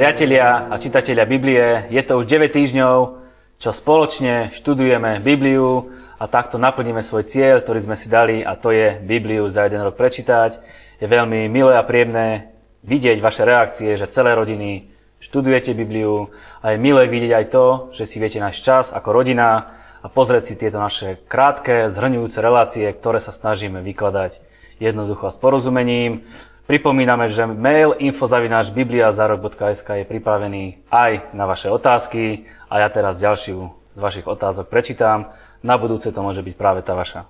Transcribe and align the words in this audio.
Priatelia 0.00 0.72
a 0.72 0.80
čitatelia 0.80 1.28
Biblie, 1.28 1.84
je 1.92 2.00
to 2.00 2.16
už 2.16 2.24
9 2.24 2.48
týždňov, 2.48 3.20
čo 3.60 3.68
spoločne 3.68 4.48
študujeme 4.48 5.20
Bibliu 5.20 5.92
a 6.16 6.24
takto 6.24 6.56
naplníme 6.56 7.04
svoj 7.04 7.28
cieľ, 7.28 7.60
ktorý 7.60 7.84
sme 7.84 8.00
si 8.00 8.08
dali 8.08 8.40
a 8.40 8.56
to 8.56 8.72
je 8.72 8.96
Bibliu 8.96 9.44
za 9.52 9.68
jeden 9.68 9.84
rok 9.84 10.00
prečítať. 10.00 10.56
Je 10.96 11.04
veľmi 11.04 11.52
milé 11.52 11.76
a 11.76 11.84
príjemné 11.84 12.48
vidieť 12.80 13.20
vaše 13.20 13.44
reakcie, 13.44 13.92
že 14.00 14.08
celé 14.08 14.32
rodiny 14.32 14.88
študujete 15.20 15.76
Bibliu 15.76 16.32
a 16.64 16.72
je 16.72 16.80
milé 16.80 17.04
vidieť 17.04 17.36
aj 17.36 17.46
to, 17.52 17.66
že 17.92 18.08
si 18.08 18.24
viete 18.24 18.40
nájsť 18.40 18.60
čas 18.64 18.96
ako 18.96 19.12
rodina 19.12 19.76
a 20.00 20.08
pozrieť 20.08 20.48
si 20.48 20.54
tieto 20.56 20.80
naše 20.80 21.20
krátke, 21.28 21.92
zhrňujúce 21.92 22.40
relácie, 22.40 22.88
ktoré 22.88 23.20
sa 23.20 23.36
snažíme 23.36 23.84
vykladať 23.84 24.40
jednoducho 24.80 25.28
a 25.28 25.34
s 25.34 25.36
porozumením. 25.36 26.24
Pripomíname, 26.68 27.32
že 27.32 27.48
mail 27.48 27.96
infozavináčbibliazarok.sk 27.98 29.88
je 30.02 30.06
pripravený 30.06 30.84
aj 30.92 31.32
na 31.34 31.48
vaše 31.48 31.72
otázky 31.72 32.46
a 32.70 32.84
ja 32.84 32.88
teraz 32.92 33.18
ďalšiu 33.18 33.58
z 33.96 33.98
vašich 33.98 34.26
otázok 34.28 34.70
prečítam. 34.70 35.34
Na 35.60 35.76
budúce 35.76 36.08
to 36.14 36.20
môže 36.22 36.40
byť 36.40 36.54
práve 36.54 36.80
tá 36.80 36.94
vaša. 36.94 37.26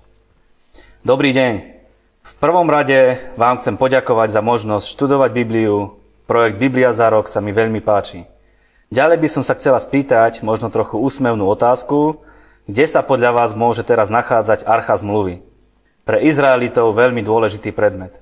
Dobrý 1.01 1.33
deň. 1.33 1.53
V 2.21 2.33
prvom 2.37 2.69
rade 2.69 3.17
vám 3.33 3.57
chcem 3.59 3.75
poďakovať 3.81 4.29
za 4.29 4.41
možnosť 4.45 4.85
študovať 4.93 5.29
Bibliu. 5.33 5.97
Projekt 6.29 6.61
Biblia 6.61 6.93
za 6.93 7.09
rok 7.09 7.25
sa 7.25 7.41
mi 7.41 7.49
veľmi 7.49 7.81
páči. 7.81 8.29
Ďalej 8.93 9.17
by 9.25 9.27
som 9.31 9.43
sa 9.43 9.57
chcela 9.57 9.81
spýtať 9.81 10.45
možno 10.45 10.69
trochu 10.69 11.01
úsmevnú 11.01 11.49
otázku, 11.49 12.21
kde 12.69 12.85
sa 12.85 13.01
podľa 13.01 13.33
vás 13.33 13.57
môže 13.57 13.81
teraz 13.81 14.13
nachádzať 14.13 14.69
archa 14.69 14.95
zmluvy? 15.01 15.41
Pre 16.05 16.17
Izraelitov 16.21 16.93
veľmi 16.93 17.25
dôležitý 17.25 17.73
predmet 17.73 18.21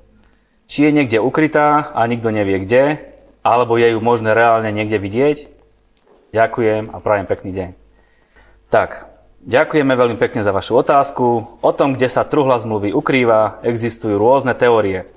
či 0.69 0.85
je 0.85 0.93
niekde 0.93 1.17
ukrytá 1.17 1.89
a 1.97 2.05
nikto 2.05 2.29
nevie 2.29 2.61
kde, 2.61 3.01
alebo 3.41 3.81
je 3.81 3.89
ju 3.89 3.99
možné 3.99 4.37
reálne 4.37 4.69
niekde 4.69 5.01
vidieť. 5.01 5.37
Ďakujem 6.29 6.93
a 6.93 6.97
prajem 7.01 7.25
pekný 7.25 7.51
deň. 7.57 7.69
Tak, 8.69 9.09
ďakujeme 9.49 9.97
veľmi 9.97 10.17
pekne 10.21 10.45
za 10.45 10.53
vašu 10.53 10.77
otázku. 10.77 11.57
O 11.65 11.71
tom, 11.73 11.97
kde 11.97 12.05
sa 12.05 12.21
truhla 12.21 12.61
zmluvy 12.61 12.93
ukrýva, 12.93 13.65
existujú 13.65 14.21
rôzne 14.21 14.53
teórie. 14.53 15.09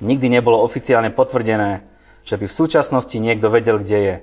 Nikdy 0.00 0.40
nebolo 0.40 0.64
oficiálne 0.64 1.12
potvrdené, 1.12 1.84
že 2.24 2.40
by 2.40 2.48
v 2.48 2.56
súčasnosti 2.64 3.14
niekto 3.20 3.52
vedel, 3.52 3.76
kde 3.76 3.98
je. 4.00 4.16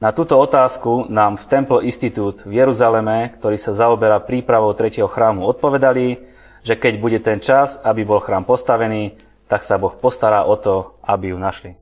Na 0.00 0.16
túto 0.16 0.40
otázku 0.40 1.12
nám 1.12 1.36
v 1.36 1.44
Temple 1.44 1.84
Institute 1.84 2.48
v 2.48 2.56
Jeruzaleme, 2.56 3.36
ktorý 3.36 3.60
sa 3.60 3.76
zaoberá 3.76 4.16
prípravou 4.16 4.72
tretieho 4.72 5.12
chrámu, 5.12 5.44
odpovedali, 5.44 6.24
že 6.64 6.74
keď 6.80 6.92
bude 6.96 7.20
ten 7.20 7.38
čas, 7.38 7.76
aby 7.84 8.02
bol 8.02 8.18
chrám 8.24 8.48
postavený, 8.48 9.14
tak 9.54 9.62
sa 9.62 9.78
Boh 9.78 9.94
postará 9.94 10.42
o 10.42 10.58
to, 10.58 10.98
aby 11.06 11.30
ju 11.30 11.38
našli. 11.38 11.78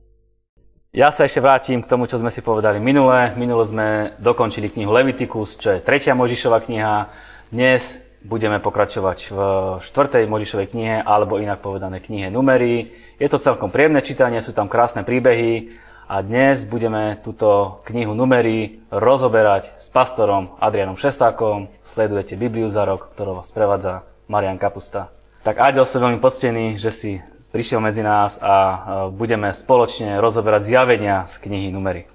Ja 0.93 1.09
sa 1.09 1.25
ešte 1.25 1.41
vrátim 1.41 1.81
k 1.81 1.89
tomu, 1.89 2.05
čo 2.05 2.21
sme 2.21 2.29
si 2.29 2.45
povedali 2.45 2.77
minule. 2.77 3.33
Minule 3.33 3.65
sme 3.65 3.87
dokončili 4.21 4.69
knihu 4.69 4.93
Levitikus, 4.93 5.57
čo 5.57 5.73
je 5.73 5.81
tretia 5.81 6.13
Možišova 6.13 6.61
kniha. 6.61 7.09
Dnes 7.49 7.97
budeme 8.21 8.61
pokračovať 8.61 9.17
v 9.33 9.37
štvrtej 9.89 10.29
Možišovej 10.29 10.69
knihe, 10.69 10.95
alebo 11.01 11.41
inak 11.41 11.65
povedané 11.65 11.97
knihe 11.97 12.29
Numery. 12.29 12.93
Je 13.17 13.25
to 13.25 13.41
celkom 13.41 13.73
príjemné 13.73 14.05
čítanie, 14.05 14.37
sú 14.45 14.53
tam 14.53 14.69
krásne 14.69 15.01
príbehy 15.01 15.73
a 16.05 16.21
dnes 16.21 16.69
budeme 16.69 17.17
túto 17.25 17.81
knihu 17.89 18.13
Numery 18.13 18.85
rozoberať 18.93 19.81
s 19.81 19.89
pastorom 19.89 20.61
Adrianom 20.61 20.93
Šestákom. 20.93 21.73
Sledujete 21.81 22.37
Bibliu 22.37 22.69
za 22.69 22.85
rok, 22.85 23.17
ktorou 23.17 23.41
vás 23.41 23.49
prevádza 23.49 24.05
Marian 24.29 24.61
Kapusta. 24.61 25.09
Tak 25.41 25.59
Aďo, 25.59 25.83
som 25.83 26.05
veľmi 26.05 26.23
poctený, 26.23 26.79
že 26.79 26.87
si 26.87 27.11
prišiel 27.53 27.77
medzi 27.77 28.01
nás 28.01 28.41
a 28.41 28.53
budeme 29.13 29.53
spoločne 29.53 30.17
rozoberať 30.17 30.65
zjavenia 30.65 31.29
z 31.29 31.37
knihy 31.37 31.69
Numery. 31.69 32.09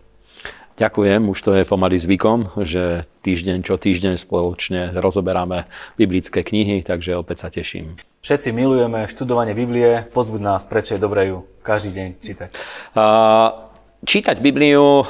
Ďakujem, 0.78 1.26
už 1.26 1.38
to 1.42 1.50
je 1.58 1.66
pomaly 1.66 1.98
zvykom, 1.98 2.54
že 2.62 3.02
týždeň 3.26 3.66
čo 3.66 3.74
týždeň 3.78 4.14
spoločne 4.14 4.94
rozoberáme 4.94 5.66
biblické 5.98 6.46
knihy, 6.46 6.86
takže 6.86 7.18
opäť 7.18 7.36
sa 7.42 7.48
teším. 7.50 7.98
Všetci 8.22 8.54
milujeme 8.54 9.10
študovanie 9.10 9.58
Biblie, 9.58 10.06
pozbuď 10.10 10.38
nás, 10.42 10.66
prečo 10.70 10.94
je 10.94 11.02
dobré 11.02 11.30
ju 11.30 11.46
každý 11.66 11.90
deň 11.94 12.08
čítať. 12.22 12.50
Uh, 12.94 13.67
Čítať 13.98 14.38
Bibliu 14.38 15.02
eh, 15.02 15.06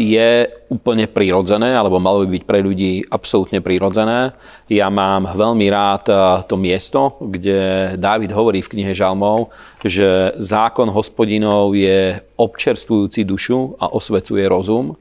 je 0.00 0.28
úplne 0.72 1.04
prírodzené, 1.04 1.76
alebo 1.76 2.00
malo 2.00 2.24
by 2.24 2.40
byť 2.40 2.44
pre 2.48 2.64
ľudí 2.64 3.04
absolútne 3.12 3.60
prírodzené. 3.60 4.32
Ja 4.72 4.88
mám 4.88 5.28
veľmi 5.36 5.68
rád 5.68 6.08
eh, 6.08 6.18
to 6.48 6.56
miesto, 6.56 7.20
kde 7.20 7.92
Dávid 8.00 8.32
hovorí 8.32 8.64
v 8.64 8.72
knihe 8.72 8.96
Žalmov, 8.96 9.52
že 9.84 10.32
zákon 10.40 10.88
hospodinov 10.88 11.76
je 11.76 12.16
občerstvujúci 12.40 13.28
dušu 13.28 13.76
a 13.76 13.92
osvecuje 13.92 14.48
rozum. 14.48 14.96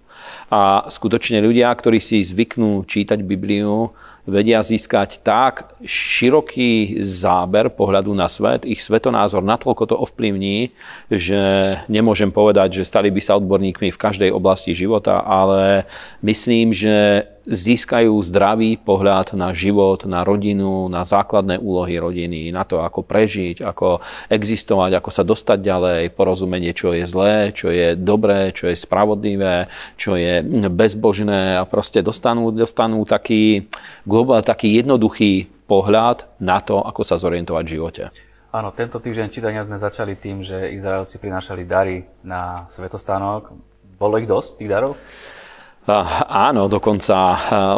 A 0.52 0.84
skutočne 0.92 1.40
ľudia, 1.40 1.72
ktorí 1.72 2.04
si 2.04 2.20
zvyknú 2.20 2.84
čítať 2.84 3.24
Bibliu, 3.24 3.96
vedia 4.30 4.62
získať 4.64 5.20
tak 5.26 5.74
široký 5.84 7.02
záber 7.02 7.74
pohľadu 7.74 8.14
na 8.14 8.30
svet, 8.30 8.64
ich 8.64 8.80
svetonázor 8.80 9.42
natoľko 9.42 9.84
to 9.90 9.96
ovplyvní, 9.98 10.72
že 11.10 11.42
nemôžem 11.90 12.30
povedať, 12.30 12.82
že 12.82 12.88
stali 12.88 13.10
by 13.10 13.22
sa 13.22 13.36
odborníkmi 13.42 13.90
v 13.90 14.02
každej 14.02 14.30
oblasti 14.30 14.78
života, 14.78 15.26
ale 15.26 15.90
myslím, 16.22 16.72
že 16.72 17.26
získajú 17.48 18.16
zdravý 18.26 18.76
pohľad 18.82 19.38
na 19.38 19.56
život, 19.56 20.04
na 20.04 20.28
rodinu, 20.28 20.92
na 20.92 21.06
základné 21.08 21.62
úlohy 21.62 22.00
rodiny, 22.02 22.52
na 22.52 22.66
to, 22.66 22.84
ako 22.84 23.06
prežiť, 23.06 23.64
ako 23.64 24.04
existovať, 24.28 25.00
ako 25.00 25.10
sa 25.14 25.24
dostať 25.24 25.60
ďalej, 25.62 26.02
porozumenie, 26.16 26.76
čo 26.76 26.92
je 26.92 27.08
zlé, 27.08 27.56
čo 27.56 27.72
je 27.72 27.96
dobré, 27.96 28.52
čo 28.52 28.68
je 28.68 28.76
spravodlivé, 28.76 29.72
čo 29.96 30.20
je 30.20 30.44
bezbožné 30.68 31.60
a 31.60 31.64
proste 31.64 32.04
dostanú, 32.04 32.52
dostanú 32.52 33.06
taký, 33.08 33.70
globál, 34.04 34.44
taký 34.44 34.76
jednoduchý 34.80 35.48
pohľad 35.70 36.26
na 36.42 36.60
to, 36.60 36.82
ako 36.82 37.06
sa 37.06 37.22
zorientovať 37.22 37.64
v 37.64 37.74
živote. 37.78 38.04
Áno, 38.50 38.74
tento 38.74 38.98
týždeň 38.98 39.30
čítania 39.30 39.62
sme 39.62 39.78
začali 39.78 40.18
tým, 40.18 40.42
že 40.42 40.74
Izraelci 40.74 41.22
prinášali 41.22 41.70
dary 41.70 42.10
na 42.26 42.66
svetostánok. 42.74 43.54
Bolo 44.02 44.18
ich 44.18 44.26
dosť, 44.26 44.58
tých 44.58 44.72
darov? 44.74 44.98
Áno, 46.30 46.70
dokonca 46.70 47.18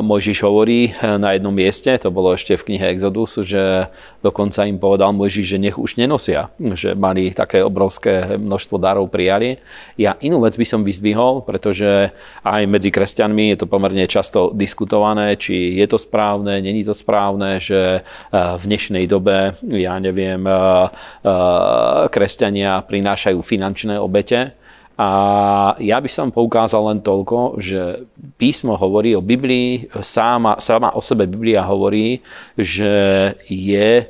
Mojžiš 0.03 0.43
hovorí 0.43 0.91
na 0.99 1.31
jednom 1.31 1.55
mieste, 1.55 1.95
to 1.95 2.11
bolo 2.11 2.35
ešte 2.35 2.59
v 2.59 2.67
knihe 2.67 2.91
Exodus, 2.91 3.39
že 3.39 3.87
dokonca 4.19 4.67
im 4.67 4.75
povedal 4.75 5.15
Mojžiš, 5.15 5.55
že 5.55 5.57
nech 5.57 5.79
už 5.79 5.95
nenosia, 5.95 6.51
že 6.75 6.91
mali 6.91 7.31
také 7.31 7.63
obrovské 7.63 8.35
množstvo 8.35 8.75
darov 8.83 9.07
prijali. 9.07 9.63
Ja 9.95 10.19
inú 10.19 10.43
vec 10.43 10.59
by 10.59 10.67
som 10.67 10.83
vyzdvihol, 10.83 11.47
pretože 11.47 12.11
aj 12.43 12.61
medzi 12.67 12.91
kresťanmi 12.91 13.55
je 13.55 13.63
to 13.63 13.71
pomerne 13.71 14.03
často 14.11 14.51
diskutované, 14.51 15.39
či 15.39 15.79
je 15.79 15.87
to 15.87 15.95
správne, 15.95 16.59
není 16.59 16.83
to 16.83 16.91
správne, 16.91 17.63
že 17.63 18.03
v 18.35 18.63
dnešnej 18.67 19.07
dobe, 19.07 19.55
ja 19.71 19.95
neviem, 20.03 20.43
kresťania 22.11 22.83
prinášajú 22.83 23.39
finančné 23.39 23.95
obete 23.95 24.59
a 24.99 25.09
ja 25.79 25.97
by 25.97 26.09
som 26.11 26.29
poukázal 26.29 26.93
len 26.93 26.99
toľko, 26.99 27.57
že 27.57 28.05
písmo 28.35 28.75
hovorí 28.75 29.15
o 29.17 29.23
Biblii, 29.23 29.87
sama, 30.03 30.59
sama 30.59 30.93
o 30.93 31.01
sebe 31.01 31.25
Biblia 31.25 31.63
hovorí, 31.65 32.21
že 32.59 32.91
je, 33.47 34.03
e, 34.03 34.05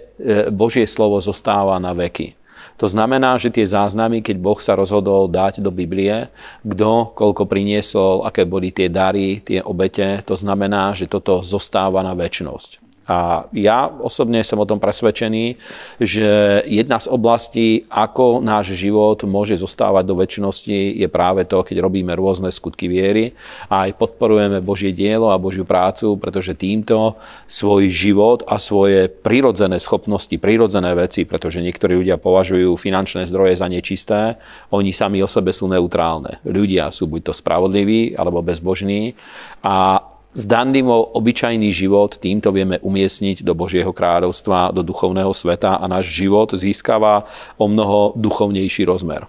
Božie 0.50 0.84
slovo 0.90 1.22
zostáva 1.22 1.78
na 1.78 1.94
veky. 1.96 2.36
To 2.82 2.90
znamená, 2.90 3.38
že 3.38 3.54
tie 3.54 3.62
záznamy, 3.62 4.26
keď 4.26 4.42
Boh 4.42 4.58
sa 4.58 4.74
rozhodol 4.74 5.30
dať 5.30 5.62
do 5.62 5.70
Biblie, 5.70 6.34
kto 6.66 7.14
koľko 7.14 7.46
priniesol, 7.46 8.26
aké 8.26 8.42
boli 8.42 8.74
tie 8.74 8.90
dary, 8.90 9.38
tie 9.46 9.62
obete, 9.62 10.26
to 10.26 10.34
znamená, 10.34 10.90
že 10.98 11.06
toto 11.06 11.46
zostáva 11.46 12.02
na 12.02 12.18
väčnosť. 12.18 12.91
A 13.10 13.50
ja 13.58 13.90
osobne 13.90 14.46
som 14.46 14.62
o 14.62 14.70
tom 14.70 14.78
presvedčený, 14.78 15.58
že 15.98 16.62
jedna 16.70 17.02
z 17.02 17.10
oblastí, 17.10 17.90
ako 17.90 18.46
náš 18.46 18.78
život 18.78 19.26
môže 19.26 19.58
zostávať 19.58 20.06
do 20.06 20.16
väčšnosti, 20.22 21.02
je 21.02 21.08
práve 21.10 21.50
to, 21.50 21.66
keď 21.66 21.82
robíme 21.82 22.14
rôzne 22.14 22.54
skutky 22.54 22.86
viery 22.86 23.34
a 23.74 23.90
aj 23.90 23.98
podporujeme 23.98 24.62
Božie 24.62 24.94
dielo 24.94 25.34
a 25.34 25.42
Božiu 25.42 25.66
prácu, 25.66 26.14
pretože 26.22 26.54
týmto 26.54 27.18
svoj 27.50 27.90
život 27.90 28.46
a 28.46 28.62
svoje 28.62 29.10
prirodzené 29.10 29.82
schopnosti, 29.82 30.38
prirodzené 30.38 30.94
veci, 30.94 31.26
pretože 31.26 31.58
niektorí 31.60 32.06
ľudia 32.06 32.22
považujú 32.22 32.78
finančné 32.78 33.26
zdroje 33.26 33.58
za 33.58 33.66
nečisté, 33.66 34.38
oni 34.70 34.94
sami 34.94 35.26
o 35.26 35.28
sebe 35.28 35.50
sú 35.50 35.66
neutrálne. 35.66 36.38
Ľudia 36.46 36.94
sú 36.94 37.10
buď 37.10 37.32
to 37.32 37.34
spravodliví 37.34 38.14
alebo 38.14 38.46
bezbožní 38.46 39.18
a 39.66 40.06
zdanlivo 40.32 41.16
obyčajný 41.16 41.72
život 41.76 42.16
týmto 42.16 42.56
vieme 42.56 42.80
umiestniť 42.80 43.44
do 43.44 43.52
Božieho 43.52 43.92
kráľovstva, 43.92 44.72
do 44.72 44.82
duchovného 44.84 45.32
sveta 45.36 45.80
a 45.80 45.86
náš 45.88 46.12
život 46.12 46.56
získava 46.56 47.28
o 47.60 47.68
mnoho 47.68 48.16
duchovnejší 48.16 48.88
rozmer. 48.88 49.28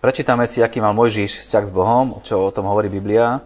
Prečítame 0.00 0.48
si, 0.48 0.64
aký 0.64 0.80
mal 0.80 0.96
Mojžiš 0.96 1.44
vzťah 1.44 1.64
s 1.68 1.72
Bohom, 1.76 2.24
čo 2.24 2.48
o 2.48 2.54
tom 2.54 2.64
hovorí 2.64 2.88
Biblia. 2.88 3.44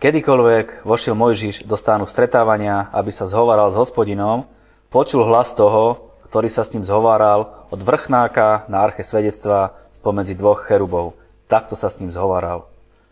Kedykoľvek 0.00 0.88
vošiel 0.88 1.12
Mojžiš 1.12 1.68
do 1.68 1.76
stánu 1.76 2.08
stretávania, 2.08 2.88
aby 2.96 3.12
sa 3.12 3.28
zhovaral 3.28 3.70
s 3.70 3.76
hospodinom, 3.76 4.48
počul 4.88 5.28
hlas 5.28 5.52
toho, 5.52 6.10
ktorý 6.32 6.48
sa 6.48 6.64
s 6.64 6.72
ním 6.72 6.80
zhováral 6.80 7.68
od 7.68 7.76
vrchnáka 7.84 8.64
na 8.72 8.80
arche 8.80 9.04
svedectva 9.04 9.76
spomedzi 9.92 10.32
dvoch 10.32 10.64
cherubov. 10.64 11.12
Takto 11.44 11.76
sa 11.76 11.92
s 11.92 12.00
ním 12.00 12.08
zhováral. 12.08 12.64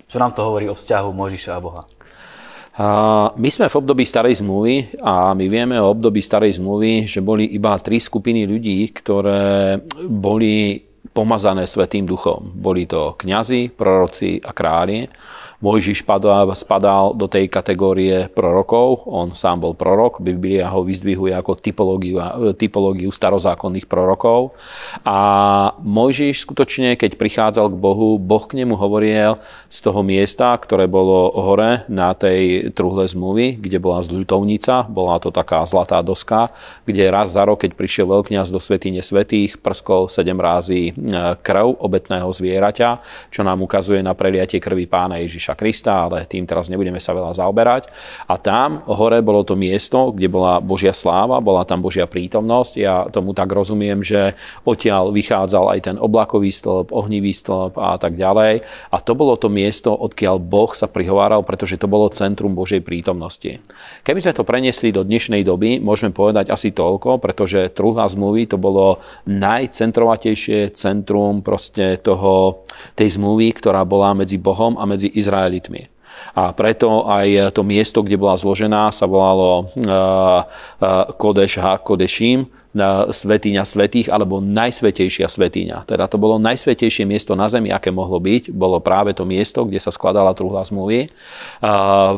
Čo 0.08 0.16
nám 0.16 0.32
to 0.32 0.40
hovorí 0.40 0.66
o 0.66 0.74
vzťahu 0.74 1.12
Mojžiša 1.12 1.52
a 1.52 1.60
Boha? 1.60 1.82
My 3.34 3.50
sme 3.50 3.66
v 3.66 3.78
období 3.82 4.06
starej 4.06 4.38
zmluvy 4.40 5.02
a 5.02 5.34
my 5.34 5.46
vieme 5.50 5.74
o 5.82 5.90
období 5.90 6.22
starej 6.22 6.62
zmluvy, 6.62 7.02
že 7.04 7.18
boli 7.18 7.50
iba 7.50 7.74
tri 7.82 7.98
skupiny 7.98 8.46
ľudí, 8.46 8.94
ktoré 8.94 9.82
boli 10.06 10.78
pomazané 11.10 11.66
Svetým 11.66 12.06
duchom. 12.06 12.54
Boli 12.54 12.86
to 12.86 13.18
kňazi, 13.18 13.74
proroci 13.74 14.38
a 14.38 14.54
králi. 14.54 15.02
Mojžiš 15.60 16.08
spadal 16.56 17.12
do 17.12 17.28
tej 17.28 17.52
kategórie 17.52 18.32
prorokov, 18.32 19.04
on 19.04 19.36
sám 19.36 19.60
bol 19.60 19.76
prorok, 19.76 20.24
Biblia 20.24 20.72
ho 20.72 20.80
vyzdvihuje 20.80 21.36
ako 21.36 21.60
typológiu, 21.60 22.16
typológiu 22.56 23.12
starozákonných 23.12 23.84
prorokov. 23.84 24.56
A 25.04 25.18
Mojžiš 25.84 26.48
skutočne, 26.48 26.96
keď 26.96 27.20
prichádzal 27.20 27.68
k 27.68 27.76
Bohu, 27.76 28.16
Boh 28.16 28.40
k 28.48 28.56
nemu 28.56 28.72
hovoril 28.72 29.36
z 29.68 29.78
toho 29.84 30.00
miesta, 30.00 30.56
ktoré 30.56 30.88
bolo 30.88 31.28
hore 31.36 31.84
na 31.92 32.16
tej 32.16 32.72
truhle 32.72 33.04
zmluvy, 33.04 33.60
kde 33.60 33.76
bola 33.76 34.00
zľutovnica, 34.00 34.88
bola 34.88 35.20
to 35.20 35.28
taká 35.28 35.60
zlatá 35.68 36.00
doska, 36.00 36.56
kde 36.88 37.12
raz 37.12 37.36
za 37.36 37.44
rok, 37.44 37.60
keď 37.60 37.76
prišiel 37.76 38.08
veľkňaz 38.08 38.48
do 38.48 38.64
svetine 38.64 39.04
svetých, 39.04 39.60
prskol 39.60 40.08
sedem 40.08 40.40
rázy 40.40 40.88
e, 40.88 40.92
krv 41.44 41.76
obetného 41.84 42.32
zvieraťa, 42.32 42.88
čo 43.28 43.44
nám 43.44 43.60
ukazuje 43.60 44.00
na 44.00 44.16
preliatie 44.16 44.56
krvi 44.56 44.88
pána 44.88 45.20
Ježiša 45.20 45.49
Ježiša 45.50 45.58
Krista, 45.58 45.94
ale 46.06 46.26
tým 46.30 46.46
teraz 46.46 46.70
nebudeme 46.70 47.02
sa 47.02 47.10
veľa 47.10 47.34
zaoberať. 47.34 47.90
A 48.30 48.38
tam 48.38 48.86
hore 48.86 49.18
bolo 49.22 49.42
to 49.42 49.58
miesto, 49.58 50.14
kde 50.14 50.30
bola 50.30 50.62
Božia 50.62 50.94
sláva, 50.94 51.42
bola 51.42 51.66
tam 51.66 51.82
Božia 51.82 52.06
prítomnosť. 52.06 52.72
Ja 52.78 53.10
tomu 53.10 53.34
tak 53.34 53.50
rozumiem, 53.50 54.02
že 54.02 54.38
odtiaľ 54.62 55.10
vychádzal 55.10 55.74
aj 55.74 55.80
ten 55.82 55.96
oblakový 55.98 56.54
stĺp, 56.54 56.94
ohnivý 56.94 57.34
stĺp 57.34 57.74
a 57.74 57.98
tak 57.98 58.14
ďalej. 58.14 58.62
A 58.94 58.96
to 59.02 59.12
bolo 59.18 59.34
to 59.34 59.50
miesto, 59.50 59.90
odkiaľ 59.90 60.38
Boh 60.38 60.70
sa 60.70 60.86
prihováral, 60.86 61.42
pretože 61.42 61.80
to 61.80 61.90
bolo 61.90 62.12
centrum 62.14 62.54
Božej 62.54 62.84
prítomnosti. 62.86 63.58
Keby 64.06 64.22
sme 64.22 64.36
to 64.36 64.46
preniesli 64.46 64.94
do 64.94 65.02
dnešnej 65.02 65.42
doby, 65.42 65.82
môžeme 65.82 66.14
povedať 66.14 66.52
asi 66.54 66.70
toľko, 66.70 67.18
pretože 67.18 67.74
truhla 67.74 68.06
zmluvy 68.06 68.46
to 68.46 68.56
bolo 68.60 69.02
najcentrovatejšie 69.26 70.70
centrum 70.76 71.42
proste 71.42 71.98
toho, 71.98 72.62
tej 72.94 73.18
zmluvy, 73.18 73.56
ktorá 73.56 73.82
bola 73.84 74.12
medzi 74.16 74.36
Bohom 74.36 74.76
a 74.76 74.84
medzi 74.84 75.08
Izraelom 75.08 75.39
Izraelitmi. 75.40 75.88
A 76.36 76.52
preto 76.52 77.08
aj 77.08 77.56
to 77.56 77.64
miesto, 77.64 78.04
kde 78.04 78.20
bola 78.20 78.36
zložená, 78.36 78.92
sa 78.92 79.08
volalo 79.08 79.72
eh, 79.72 79.88
eh, 79.88 81.04
Kodeš 81.16 81.56
Ha 81.64 81.80
Kodeším, 81.80 82.44
svetiňa 83.10 83.66
svetých 83.66 84.14
alebo 84.14 84.38
najsvetejšia 84.38 85.26
svetiňa. 85.26 85.90
Teda 85.90 86.06
to 86.06 86.22
bolo 86.22 86.38
najsvetejšie 86.38 87.02
miesto 87.02 87.34
na 87.34 87.50
zemi, 87.50 87.74
aké 87.74 87.90
mohlo 87.90 88.22
byť. 88.22 88.54
Bolo 88.54 88.78
práve 88.78 89.10
to 89.10 89.26
miesto, 89.26 89.66
kde 89.66 89.82
sa 89.82 89.90
skladala 89.90 90.30
truhla 90.38 90.62
zmluvy. 90.62 91.10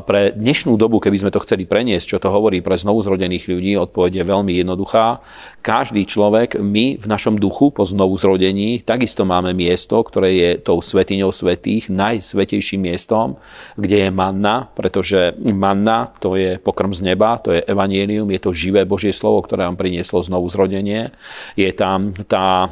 Pre 0.04 0.22
dnešnú 0.36 0.76
dobu, 0.76 1.00
keby 1.00 1.24
sme 1.24 1.32
to 1.32 1.40
chceli 1.40 1.64
preniesť, 1.64 2.04
čo 2.04 2.18
to 2.20 2.28
hovorí 2.28 2.60
pre 2.60 2.76
znovuzrodených 2.76 3.48
ľudí, 3.48 3.72
odpoveď 3.80 4.20
je 4.20 4.24
veľmi 4.28 4.52
jednoduchá. 4.60 5.24
Každý 5.64 6.04
človek, 6.04 6.60
my 6.60 7.00
v 7.00 7.06
našom 7.06 7.40
duchu 7.40 7.72
po 7.72 7.88
znovuzrodení, 7.88 8.84
takisto 8.84 9.24
máme 9.24 9.56
miesto, 9.56 9.96
ktoré 10.04 10.36
je 10.36 10.50
tou 10.60 10.84
svetiňou 10.84 11.32
svetých, 11.32 11.88
najsvetejším 11.88 12.92
miestom, 12.92 13.40
kde 13.78 14.04
je 14.04 14.10
manna, 14.12 14.68
pretože 14.74 15.32
manna 15.40 16.12
to 16.20 16.36
je 16.36 16.60
pokrm 16.60 16.92
z 16.92 17.14
neba, 17.14 17.38
to 17.40 17.56
je 17.56 17.64
evanielium, 17.64 18.28
je 18.34 18.40
to 18.42 18.50
živé 18.52 18.84
Božie 18.84 19.14
slovo, 19.14 19.40
ktoré 19.46 19.64
vám 19.64 19.78
prinieslo 19.78 20.18
znovu 20.20 20.41
znovu 20.42 20.50
zrodenie. 20.50 21.14
Je 21.54 21.70
tam 21.70 22.10
tá 22.26 22.66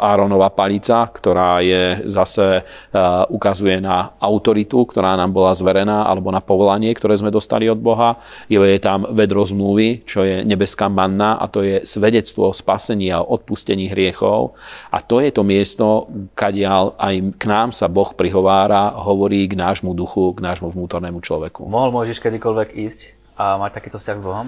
Áronova 0.00 0.52
palica, 0.52 1.08
ktorá 1.08 1.64
je 1.64 2.04
zase 2.04 2.60
ukazuje 3.32 3.80
na 3.80 4.12
autoritu, 4.20 4.84
ktorá 4.84 5.16
nám 5.16 5.32
bola 5.32 5.56
zverená, 5.56 6.04
alebo 6.04 6.28
na 6.28 6.44
povolanie, 6.44 6.92
ktoré 6.92 7.16
sme 7.16 7.32
dostali 7.32 7.64
od 7.72 7.80
Boha. 7.80 8.20
Je 8.52 8.60
tam 8.80 9.08
vedro 9.08 9.40
zmluvy, 9.44 10.04
čo 10.04 10.24
je 10.24 10.44
nebeská 10.44 10.92
manna 10.92 11.40
a 11.40 11.48
to 11.48 11.64
je 11.64 11.80
svedectvo 11.88 12.52
o 12.52 12.56
spasení 12.56 13.08
a 13.08 13.24
odpustení 13.24 13.88
hriechov. 13.88 14.52
A 14.92 15.00
to 15.00 15.24
je 15.24 15.32
to 15.32 15.40
miesto, 15.40 16.10
kadiaľ 16.36 16.98
aj 17.00 17.14
k 17.40 17.44
nám 17.48 17.72
sa 17.72 17.88
Boh 17.88 18.12
prihovára, 18.12 18.92
hovorí 19.00 19.48
k 19.48 19.56
nášmu 19.56 19.96
duchu, 19.96 20.36
k 20.36 20.44
nášmu 20.44 20.74
vnútornému 20.74 21.22
človeku. 21.24 21.64
Mohol 21.70 21.90
môžeš 22.04 22.20
kedykoľvek 22.20 22.68
ísť 22.76 23.00
a 23.34 23.58
mať 23.58 23.82
takýto 23.82 23.98
vzťah 23.98 24.18
s 24.18 24.24
Bohom? 24.24 24.46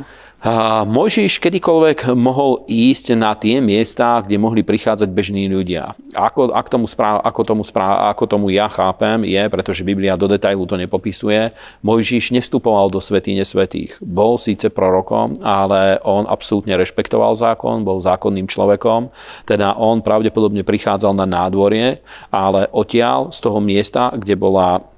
Mojžiš 0.87 1.43
kedykoľvek 1.43 2.13
mohol 2.15 2.63
ísť 2.71 3.19
na 3.19 3.35
tie 3.35 3.59
miesta, 3.59 4.23
kde 4.23 4.39
mohli 4.39 4.63
prichádzať 4.63 5.09
bežní 5.11 5.51
ľudia. 5.51 5.97
Ako, 6.15 6.55
ako, 6.55 6.69
tomu, 6.71 6.87
správ, 6.87 7.19
ako, 7.25 7.41
tomu, 7.43 7.63
správ, 7.67 8.15
ako 8.15 8.25
tomu 8.31 8.47
ja 8.55 8.71
chápem, 8.71 9.27
je, 9.27 9.43
pretože 9.49 9.83
Biblia 9.83 10.15
do 10.15 10.31
detailu 10.31 10.63
to 10.69 10.79
nepopisuje, 10.79 11.51
Mojžiš 11.83 12.37
nevstupoval 12.37 12.93
do 12.93 13.03
svetine 13.03 13.43
svetých. 13.43 13.99
Bol 13.99 14.39
síce 14.39 14.71
prorokom, 14.71 15.41
ale 15.43 15.99
on 16.07 16.29
absolútne 16.29 16.79
rešpektoval 16.79 17.35
zákon, 17.35 17.83
bol 17.83 17.99
zákonným 17.99 18.47
človekom, 18.47 19.11
teda 19.49 19.75
on 19.75 20.05
pravdepodobne 20.05 20.63
prichádzal 20.63 21.17
na 21.17 21.27
nádvorie, 21.27 22.05
ale 22.31 22.71
odtiaľ 22.71 23.35
z 23.35 23.39
toho 23.41 23.59
miesta, 23.59 24.13
kde 24.15 24.39
bola 24.39 24.96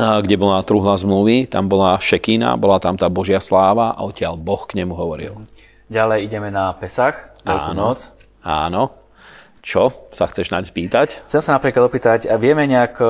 kde 0.00 0.36
bola 0.40 0.64
truhla 0.64 0.96
zmluvy, 0.96 1.44
tam 1.50 1.68
bola 1.68 2.00
šekína, 2.00 2.56
bola 2.56 2.80
tam 2.80 2.96
tá 2.96 3.06
Božia 3.12 3.38
sláva 3.38 3.92
a 3.92 4.00
odtiaľ 4.08 4.40
Boh 4.40 4.64
k 4.64 4.80
nemu 4.80 4.96
hovoril. 4.96 5.44
Ďalej 5.90 6.30
ideme 6.30 6.48
na 6.48 6.72
Pesach, 6.78 7.30
Veľkú 7.44 7.72
áno, 7.72 7.82
noc. 7.94 7.98
Áno. 8.44 8.82
Čo 9.60 10.08
sa 10.08 10.24
chceš 10.24 10.48
naň 10.48 10.72
spýtať? 10.72 11.28
Chcem 11.28 11.42
sa 11.44 11.52
napríklad 11.56 11.84
opýtať, 11.84 12.32
a 12.32 12.40
vieme 12.40 12.64
nejak 12.64 12.96
e, 12.96 13.06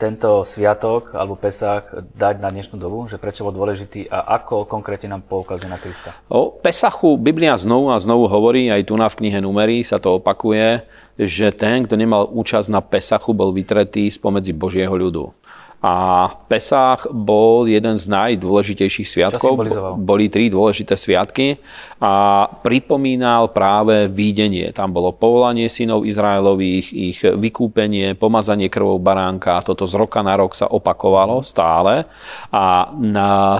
tento 0.00 0.40
sviatok 0.48 1.12
alebo 1.12 1.36
Pesach 1.36 1.84
dať 2.16 2.40
na 2.40 2.48
dnešnú 2.48 2.80
dobu, 2.80 3.04
že 3.12 3.20
prečo 3.20 3.44
bol 3.44 3.52
dôležitý 3.52 4.08
a 4.08 4.40
ako 4.40 4.64
konkrétne 4.64 5.12
nám 5.12 5.28
poukazuje 5.28 5.68
na 5.68 5.76
Krista? 5.76 6.16
O 6.32 6.56
Pesachu 6.56 7.20
Biblia 7.20 7.52
znovu 7.60 7.92
a 7.92 8.00
znovu 8.00 8.24
hovorí, 8.32 8.72
aj 8.72 8.88
tu 8.88 8.96
na 8.96 9.12
v 9.12 9.20
knihe 9.20 9.44
Numery 9.44 9.84
sa 9.84 10.00
to 10.00 10.16
opakuje, 10.16 10.88
že 11.20 11.52
ten, 11.52 11.84
kto 11.84 12.00
nemal 12.00 12.32
účasť 12.32 12.72
na 12.72 12.80
Pesachu, 12.80 13.36
bol 13.36 13.52
vytretý 13.52 14.08
spomedzi 14.08 14.56
Božieho 14.56 14.96
ľudu. 14.96 15.36
A 15.80 16.28
Pesách 16.44 17.08
bol 17.08 17.64
jeden 17.64 17.96
z 17.96 18.04
najdôležitejších 18.04 19.08
sviatkov. 19.08 19.56
Boli 19.96 20.28
tri 20.28 20.52
dôležité 20.52 20.92
sviatky 20.92 21.56
a 21.96 22.44
pripomínal 22.60 23.48
práve 23.48 24.04
výdenie. 24.04 24.76
Tam 24.76 24.92
bolo 24.92 25.16
povolanie 25.16 25.72
synov 25.72 26.04
Izraelových, 26.04 26.86
ich 26.92 27.24
vykúpenie, 27.24 28.12
pomazanie 28.12 28.68
krvou 28.68 29.00
baránka. 29.00 29.64
Toto 29.64 29.88
z 29.88 29.96
roka 29.96 30.20
na 30.20 30.36
rok 30.36 30.52
sa 30.52 30.68
opakovalo 30.68 31.40
stále. 31.40 32.04
A 32.52 32.92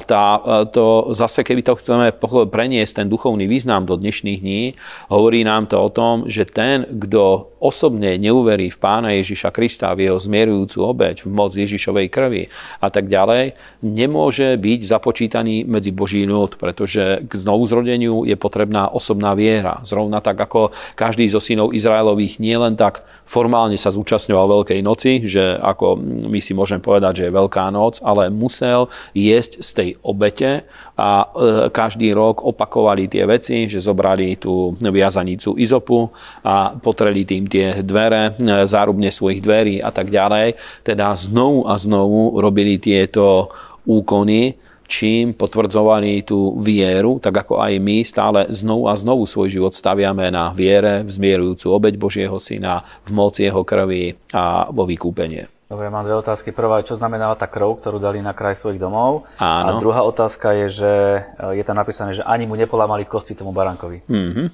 tá, 0.04 0.24
to 0.68 1.16
zase, 1.16 1.40
keby 1.40 1.64
to 1.64 1.80
chceme 1.80 2.12
preniesť 2.52 3.00
ten 3.00 3.08
duchovný 3.08 3.48
význam 3.48 3.88
do 3.88 3.96
dnešných 3.96 4.40
dní, 4.44 4.76
hovorí 5.08 5.40
nám 5.40 5.72
to 5.72 5.80
o 5.80 5.88
tom, 5.88 6.28
že 6.28 6.44
ten, 6.44 6.84
kto 6.84 7.56
osobne 7.60 8.20
neuverí 8.20 8.68
v 8.68 8.76
Pána 8.80 9.16
Ježiša 9.16 9.52
Krista, 9.52 9.96
v 9.96 10.08
jeho 10.08 10.20
zmierujúcu 10.20 10.84
obeď, 10.84 11.16
v 11.24 11.32
moc 11.32 11.52
Ježišovej 11.56 12.09
krvi 12.10 12.50
a 12.82 12.90
tak 12.90 13.06
ďalej, 13.06 13.54
nemôže 13.80 14.58
byť 14.58 14.80
započítaný 14.82 15.64
medzi 15.64 15.94
Boží 15.94 16.26
ľud, 16.26 16.58
pretože 16.58 17.22
k 17.24 17.32
znovuzrodeniu 17.38 18.26
je 18.26 18.34
potrebná 18.34 18.90
osobná 18.90 19.32
viera. 19.38 19.80
Zrovna 19.86 20.18
tak 20.18 20.36
ako 20.36 20.74
každý 20.98 21.30
zo 21.30 21.38
synov 21.38 21.70
Izraelových 21.70 22.42
nie 22.42 22.58
len 22.58 22.74
tak 22.74 23.06
formálne 23.30 23.78
sa 23.78 23.94
zúčastňoval 23.94 24.50
Veľkej 24.50 24.80
noci, 24.82 25.22
že 25.30 25.54
ako 25.62 25.94
my 26.26 26.42
si 26.42 26.50
môžeme 26.50 26.82
povedať, 26.82 27.22
že 27.22 27.24
je 27.30 27.36
Veľká 27.38 27.70
noc, 27.70 28.02
ale 28.02 28.26
musel 28.26 28.90
jesť 29.14 29.62
z 29.62 29.70
tej 29.70 29.88
obete 30.02 30.66
a 30.98 31.10
e, 31.22 31.26
každý 31.70 32.10
rok 32.10 32.42
opakovali 32.42 33.06
tie 33.06 33.22
veci, 33.30 33.70
že 33.70 33.78
zobrali 33.78 34.34
tú 34.34 34.74
viazanicu 34.82 35.54
izopu 35.54 36.10
a 36.42 36.74
potreli 36.74 37.22
tým 37.22 37.46
tie 37.46 37.86
dvere, 37.86 38.34
e, 38.34 38.66
zárubne 38.66 39.14
svojich 39.14 39.38
dverí 39.38 39.76
a 39.78 39.94
tak 39.94 40.10
ďalej. 40.10 40.58
Teda 40.82 41.14
znovu 41.14 41.70
a 41.70 41.78
znovu 41.78 41.99
robili 42.38 42.78
tieto 42.78 43.50
úkony, 43.88 44.54
čím 44.90 45.38
potvrdzovali 45.38 46.26
tú 46.26 46.58
vieru, 46.58 47.22
tak 47.22 47.46
ako 47.46 47.62
aj 47.62 47.72
my 47.78 48.02
stále 48.02 48.50
znovu 48.50 48.90
a 48.90 48.98
znovu 48.98 49.22
svoj 49.22 49.46
život 49.46 49.72
staviame 49.72 50.34
na 50.34 50.50
viere 50.50 51.06
v 51.06 51.10
zmierujúcu 51.10 51.66
obeď 51.70 51.94
Božieho 51.94 52.38
Syna, 52.42 52.82
v 53.06 53.10
moci 53.14 53.46
Jeho 53.46 53.62
krvi 53.62 54.18
a 54.34 54.66
vo 54.74 54.82
vykúpenie. 54.90 55.46
Dobre, 55.70 55.86
mám 55.86 56.02
dve 56.02 56.18
otázky. 56.18 56.50
Prvá 56.50 56.82
je, 56.82 56.90
čo 56.90 56.98
znamenala 56.98 57.38
tá 57.38 57.46
krv, 57.46 57.78
ktorú 57.78 58.02
dali 58.02 58.18
na 58.18 58.34
kraj 58.34 58.58
svojich 58.58 58.82
domov? 58.82 59.30
Áno. 59.38 59.78
A 59.78 59.78
druhá 59.78 60.02
otázka 60.02 60.50
je, 60.66 60.82
že 60.82 60.92
e, 61.38 61.62
je 61.62 61.62
tam 61.62 61.78
napísané, 61.78 62.10
že 62.10 62.26
ani 62.26 62.50
mu 62.50 62.58
nepolámali 62.58 63.06
kosti 63.06 63.38
tomu 63.38 63.54
barankovi. 63.54 64.02
Mm-hmm. 64.10 64.46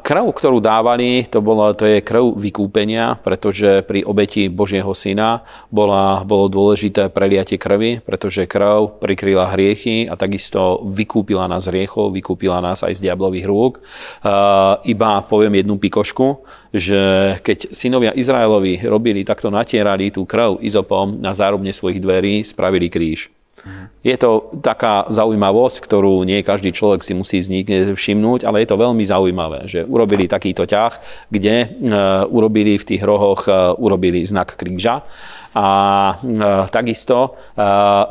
Krv, 0.00 0.26
ktorú 0.32 0.56
dávali, 0.56 1.28
to, 1.28 1.44
bolo, 1.44 1.68
to 1.76 1.84
je 1.84 2.00
krv 2.00 2.32
vykúpenia, 2.32 3.20
pretože 3.20 3.84
pri 3.84 4.00
obeti 4.00 4.48
Božieho 4.48 4.88
syna 4.96 5.44
bola, 5.68 6.24
bolo 6.24 6.48
dôležité 6.48 7.12
preliatie 7.12 7.60
krvi, 7.60 8.00
pretože 8.00 8.48
krv 8.48 8.96
prikryla 9.04 9.52
hriechy 9.52 10.08
a 10.08 10.16
takisto 10.16 10.80
vykúpila 10.88 11.44
nás 11.44 11.68
hriechov, 11.68 12.16
vykúpila 12.16 12.64
nás 12.64 12.80
aj 12.88 12.96
z 12.96 13.04
diablových 13.04 13.44
rúk. 13.44 13.84
Iba 14.80 15.10
poviem 15.28 15.60
jednu 15.60 15.76
pikošku, 15.76 16.40
že 16.72 17.36
keď 17.44 17.76
synovia 17.76 18.16
Izraelovi 18.16 18.80
robili, 18.88 19.28
takto 19.28 19.52
natierali 19.52 20.08
tú 20.08 20.24
krv 20.24 20.64
izopom 20.64 21.20
na 21.20 21.36
zárobne 21.36 21.76
svojich 21.76 22.00
dverí, 22.00 22.48
spravili 22.48 22.88
kríž. 22.88 23.28
Je 24.04 24.16
to 24.20 24.52
taká 24.60 25.08
zaujímavosť, 25.08 25.80
ktorú 25.80 26.20
nie 26.28 26.44
každý 26.44 26.76
človek 26.76 27.00
si 27.00 27.16
musí 27.16 27.40
všimnúť, 27.96 28.44
ale 28.44 28.60
je 28.60 28.68
to 28.68 28.76
veľmi 28.76 29.00
zaujímavé, 29.00 29.64
že 29.64 29.80
urobili 29.88 30.28
takýto 30.28 30.68
ťah, 30.68 30.92
kde 31.32 31.54
e, 31.64 31.66
urobili 32.28 32.76
v 32.76 32.84
tých 32.84 33.00
rohoch 33.00 33.48
e, 33.48 33.72
urobili 33.80 34.20
znak 34.20 34.60
kríža 34.60 35.08
a 35.54 35.68
e, 36.18 36.46
takisto 36.68 37.38
e, 37.54 37.62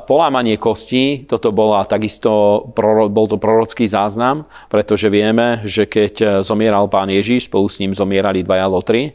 polámanie 0.08 0.56
kostí, 0.56 1.28
toto 1.28 1.52
bola 1.52 1.84
takisto, 1.84 2.64
bol 3.12 3.28
to 3.28 3.36
prorocký 3.36 3.86
záznam, 3.86 4.48
pretože 4.72 5.12
vieme, 5.12 5.60
že 5.68 5.86
keď 5.86 6.42
zomieral 6.42 6.88
pán 6.88 7.12
Ježiš, 7.12 7.52
spolu 7.52 7.68
s 7.68 7.84
ním 7.84 7.92
zomierali 7.92 8.42
dvaja 8.48 8.68
lotry 8.72 9.12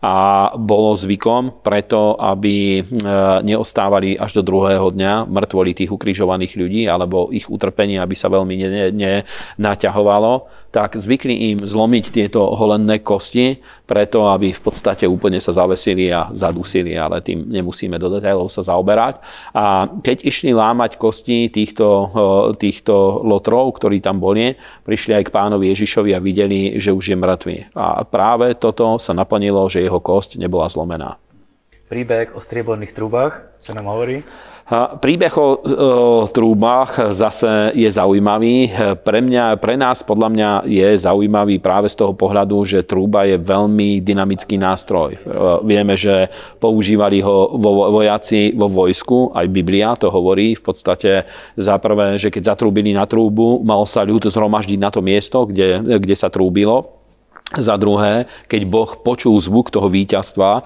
a 0.00 0.48
bolo 0.56 0.96
zvykom 0.96 1.60
preto, 1.60 2.16
aby 2.16 2.80
e, 2.80 2.82
neostávali 3.44 4.16
až 4.16 4.40
do 4.40 4.42
druhého 4.48 4.88
dňa 4.96 5.28
mŕtvoli 5.28 5.76
tých 5.76 5.92
ukrižovaných 5.92 6.56
ľudí 6.56 6.82
alebo 6.88 7.28
ich 7.28 7.48
utrpenie, 7.52 8.00
aby 8.00 8.16
sa 8.16 8.32
veľmi 8.32 8.54
nenaťahovalo, 8.96 10.32
tak 10.70 10.94
zvykli 10.94 11.54
im 11.54 11.58
zlomiť 11.66 12.04
tieto 12.14 12.46
holenné 12.54 13.02
kosti 13.02 13.58
preto, 13.86 14.30
aby 14.30 14.54
v 14.54 14.60
podstate 14.62 15.02
úplne 15.10 15.42
sa 15.42 15.50
zavesili 15.50 16.14
a 16.14 16.30
zadusili, 16.30 16.94
ale 16.94 17.18
tým 17.22 17.50
nemusíme 17.50 17.98
do 17.98 18.06
detailov 18.06 18.54
sa 18.54 18.62
zaoberať. 18.62 19.18
A 19.50 19.90
keď 19.90 20.22
išli 20.22 20.54
lámať 20.54 20.94
kosti 20.94 21.50
týchto, 21.50 21.86
e, 21.90 22.06
týchto 22.54 23.26
lotrov, 23.26 23.74
ktorí 23.82 23.98
tam 23.98 24.22
boli, 24.22 24.54
prišli 24.86 25.18
aj 25.18 25.26
k 25.26 25.34
pánovi 25.34 25.74
Ježišovi 25.74 26.14
a 26.14 26.22
videli, 26.22 26.78
že 26.78 26.94
už 26.94 27.04
je 27.10 27.16
mŕtvy. 27.18 27.56
A 27.74 28.06
práve 28.06 28.54
toto 28.54 29.02
sa 29.02 29.10
naplnilo, 29.10 29.66
že 29.66 29.82
jeho 29.82 29.98
kosť 29.98 30.38
nebola 30.38 30.70
zlomená. 30.70 31.18
Príbeh 31.90 32.30
o 32.32 32.38
strieborných 32.38 32.94
trúbach, 32.94 33.50
čo 33.66 33.74
nám 33.74 33.90
hovorí? 33.90 34.22
Príbeh 35.02 35.34
o, 35.34 35.58
o 35.58 36.22
trúbach 36.30 37.10
zase 37.10 37.74
je 37.74 37.90
zaujímavý. 37.90 38.70
Pre, 39.02 39.18
mňa, 39.18 39.58
pre 39.58 39.74
nás, 39.74 40.06
podľa 40.06 40.28
mňa, 40.30 40.50
je 40.70 40.86
zaujímavý 40.94 41.58
práve 41.58 41.90
z 41.90 41.98
toho 41.98 42.14
pohľadu, 42.14 42.62
že 42.62 42.86
trúba 42.86 43.26
je 43.26 43.34
veľmi 43.42 43.98
dynamický 44.06 44.54
nástroj. 44.54 45.18
Vieme, 45.66 45.98
že 45.98 46.30
používali 46.62 47.18
ho 47.26 47.58
vo, 47.58 47.90
vojaci 47.90 48.54
vo 48.54 48.70
vojsku, 48.70 49.34
aj 49.34 49.50
Biblia 49.50 49.98
to 49.98 50.14
hovorí. 50.14 50.54
V 50.54 50.62
podstate 50.62 51.26
za 51.58 51.74
prvé, 51.82 52.22
že 52.22 52.30
keď 52.30 52.54
zatrúbili 52.54 52.94
na 52.94 53.02
trúbu, 53.10 53.66
mal 53.66 53.82
sa 53.90 54.06
ľud 54.06 54.30
zhromaždiť 54.30 54.78
na 54.78 54.94
to 54.94 55.02
miesto, 55.02 55.42
kde, 55.42 55.98
kde 55.98 56.14
sa 56.14 56.30
trúbilo 56.30 56.99
za 57.58 57.74
druhé, 57.74 58.30
keď 58.46 58.62
Boh 58.62 58.90
počul 59.02 59.34
zvuk 59.42 59.74
toho 59.74 59.90
víťazstva 59.90 60.50
e, 60.54 60.62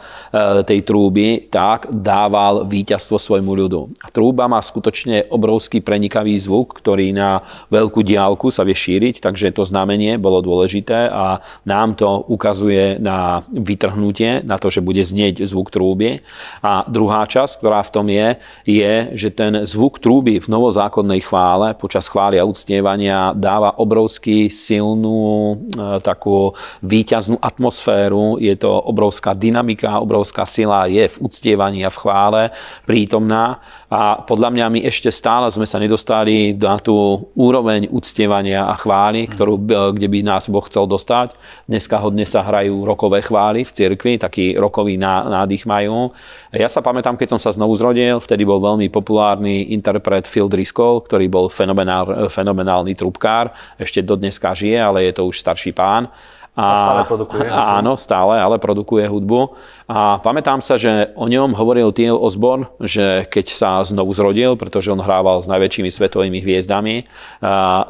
tej 0.68 0.84
trúby, 0.84 1.48
tak 1.48 1.88
dával 1.88 2.68
víťazstvo 2.68 3.16
svojmu 3.16 3.52
ľudu. 3.64 3.88
A 4.04 4.12
trúba 4.12 4.44
má 4.44 4.60
skutočne 4.60 5.32
obrovský 5.32 5.80
prenikavý 5.80 6.36
zvuk, 6.36 6.76
ktorý 6.76 7.16
na 7.16 7.40
veľkú 7.72 8.04
diálku 8.04 8.52
sa 8.52 8.68
vie 8.68 8.76
šíriť, 8.76 9.24
takže 9.24 9.56
to 9.56 9.64
znamenie 9.64 10.20
bolo 10.20 10.44
dôležité 10.44 11.08
a 11.08 11.40
nám 11.64 11.96
to 11.96 12.20
ukazuje 12.28 13.00
na 13.00 13.40
vytrhnutie, 13.48 14.44
na 14.44 14.60
to, 14.60 14.68
že 14.68 14.84
bude 14.84 15.00
znieť 15.00 15.40
zvuk 15.48 15.72
trúby. 15.72 16.20
A 16.60 16.84
druhá 16.84 17.24
časť, 17.24 17.64
ktorá 17.64 17.80
v 17.80 17.92
tom 17.96 18.06
je, 18.12 18.28
je, 18.68 18.94
že 19.16 19.32
ten 19.32 19.64
zvuk 19.64 20.04
trúby 20.04 20.36
v 20.36 20.50
novozákonnej 20.52 21.24
chvále, 21.24 21.72
počas 21.80 22.12
chvály 22.12 22.36
a 22.36 22.44
uctievania 22.44 23.32
dáva 23.32 23.72
obrovský 23.80 24.52
silnú 24.52 25.56
e, 25.72 26.04
takú 26.04 26.52
výťaznú 26.82 27.38
atmosféru, 27.38 28.40
je 28.42 28.56
to 28.58 28.70
obrovská 28.70 29.36
dynamika, 29.36 30.02
obrovská 30.02 30.48
sila 30.48 30.90
je 30.90 31.06
v 31.06 31.16
uctievaní 31.22 31.86
a 31.86 31.92
v 31.92 32.00
chvále 32.00 32.42
prítomná 32.88 33.60
a 33.94 34.18
podľa 34.18 34.50
mňa 34.50 34.66
my 34.74 34.80
ešte 34.90 35.14
stále 35.14 35.46
sme 35.54 35.70
sa 35.70 35.78
nedostali 35.78 36.50
na 36.58 36.82
tú 36.82 37.30
úroveň 37.38 37.86
uctievania 37.94 38.66
a 38.66 38.74
chvály, 38.74 39.30
ktorú, 39.30 39.54
kde 39.94 40.08
by 40.10 40.18
nás 40.26 40.50
Boh 40.50 40.66
chcel 40.66 40.90
dostať. 40.90 41.38
Dneska 41.70 42.02
hodne 42.02 42.26
sa 42.26 42.42
hrajú 42.42 42.82
rokové 42.82 43.22
chvály 43.22 43.62
v 43.62 43.70
cirkvi, 43.70 44.18
taký 44.18 44.58
rokový 44.58 44.98
nádych 44.98 45.62
majú. 45.70 46.10
Ja 46.50 46.66
sa 46.66 46.82
pamätám, 46.82 47.14
keď 47.14 47.38
som 47.38 47.40
sa 47.42 47.54
znovu 47.54 47.78
zrodil, 47.78 48.18
vtedy 48.18 48.42
bol 48.42 48.58
veľmi 48.58 48.90
populárny 48.90 49.70
interpret 49.70 50.26
Phil 50.26 50.50
Driscoll, 50.50 51.06
ktorý 51.06 51.30
bol 51.30 51.46
fenomenál, 51.46 52.26
fenomenálny 52.26 52.98
trubkár, 52.98 53.54
ešte 53.78 54.02
do 54.02 54.18
dneska 54.18 54.58
žije, 54.58 54.78
ale 54.80 55.06
je 55.06 55.12
to 55.14 55.22
už 55.30 55.38
starší 55.38 55.70
pán. 55.70 56.10
A, 56.54 56.62
a 56.62 56.76
stále 56.78 57.02
produkuje. 57.04 57.50
Áno, 57.50 57.98
stále, 57.98 58.38
ale 58.38 58.62
produkuje 58.62 59.02
hudbu. 59.10 59.58
A 59.84 60.16
pamätám 60.16 60.64
sa, 60.64 60.80
že 60.80 61.12
o 61.12 61.28
ňom 61.28 61.52
hovoril 61.52 61.92
Tiel 61.92 62.16
Osborn, 62.16 62.64
že 62.80 63.28
keď 63.28 63.46
sa 63.52 63.70
znovu 63.84 64.16
zrodil, 64.16 64.56
pretože 64.56 64.88
on 64.88 64.96
hrával 64.96 65.44
s 65.44 65.50
najväčšími 65.50 65.92
svetovými 65.92 66.40
hviezdami, 66.40 67.04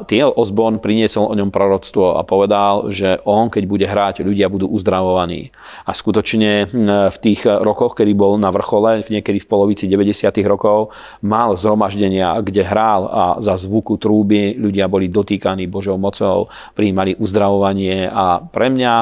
Tiel 0.03 0.27
Osborn 0.35 0.83
priniesol 0.83 1.31
o 1.31 1.37
ňom 1.39 1.55
proroctvo 1.55 2.19
a 2.19 2.27
povedal, 2.27 2.91
že 2.91 3.23
on, 3.23 3.47
keď 3.47 3.63
bude 3.63 3.87
hrať, 3.87 4.27
ľudia 4.27 4.51
budú 4.51 4.67
uzdravovaní. 4.67 5.55
A 5.87 5.95
skutočne 5.95 6.67
v 7.07 7.17
tých 7.23 7.47
rokoch, 7.47 7.95
kedy 7.95 8.11
bol 8.11 8.35
na 8.35 8.51
vrchole, 8.51 8.99
niekedy 8.99 9.39
v 9.39 9.47
polovici 9.47 9.87
90. 9.87 10.35
rokov, 10.51 10.91
mal 11.23 11.55
zhromaždenia, 11.55 12.43
kde 12.43 12.67
hral 12.67 13.07
a 13.07 13.23
za 13.39 13.55
zvuku 13.55 13.95
trúby 13.95 14.59
ľudia 14.59 14.91
boli 14.91 15.07
dotýkaní 15.07 15.71
Božou 15.71 15.95
mocou, 15.95 16.51
prijímali 16.75 17.15
uzdravovanie 17.15 18.11
a 18.11 18.43
pre 18.43 18.67
mňa 18.67 18.93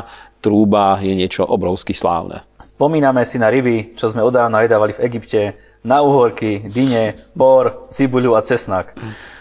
trúba 0.44 1.00
je 1.00 1.16
niečo 1.16 1.48
obrovsky 1.48 1.96
slávne. 1.96 2.44
Spomíname 2.60 3.24
si 3.24 3.40
na 3.40 3.48
ryby, 3.48 3.96
čo 3.96 4.12
sme 4.12 4.20
odávno 4.20 4.60
jedávali 4.60 4.92
v 4.92 5.04
Egypte, 5.08 5.42
na 5.88 6.04
uhorky, 6.04 6.68
dyne, 6.68 7.16
por, 7.32 7.88
cibuľu 7.96 8.36
a 8.36 8.44
cesnak. 8.44 8.92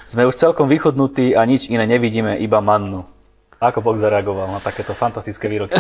Sme 0.07 0.27
už 0.27 0.39
celkom 0.39 0.71
vychodnutí 0.71 1.35
a 1.35 1.43
nič 1.43 1.67
iné 1.67 1.87
nevidíme, 1.87 2.39
iba 2.39 2.63
mannu. 2.63 3.03
Ako 3.63 3.79
Boh 3.79 3.95
zareagoval 3.95 4.51
na 4.51 4.59
takéto 4.59 4.95
fantastické 4.95 5.47
výroky? 5.47 5.79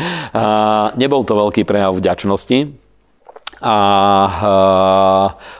Nebol 1.00 1.24
to 1.24 1.32
veľký 1.32 1.64
prejav 1.64 1.96
vďačnosti, 1.96 2.84
a 3.64 3.76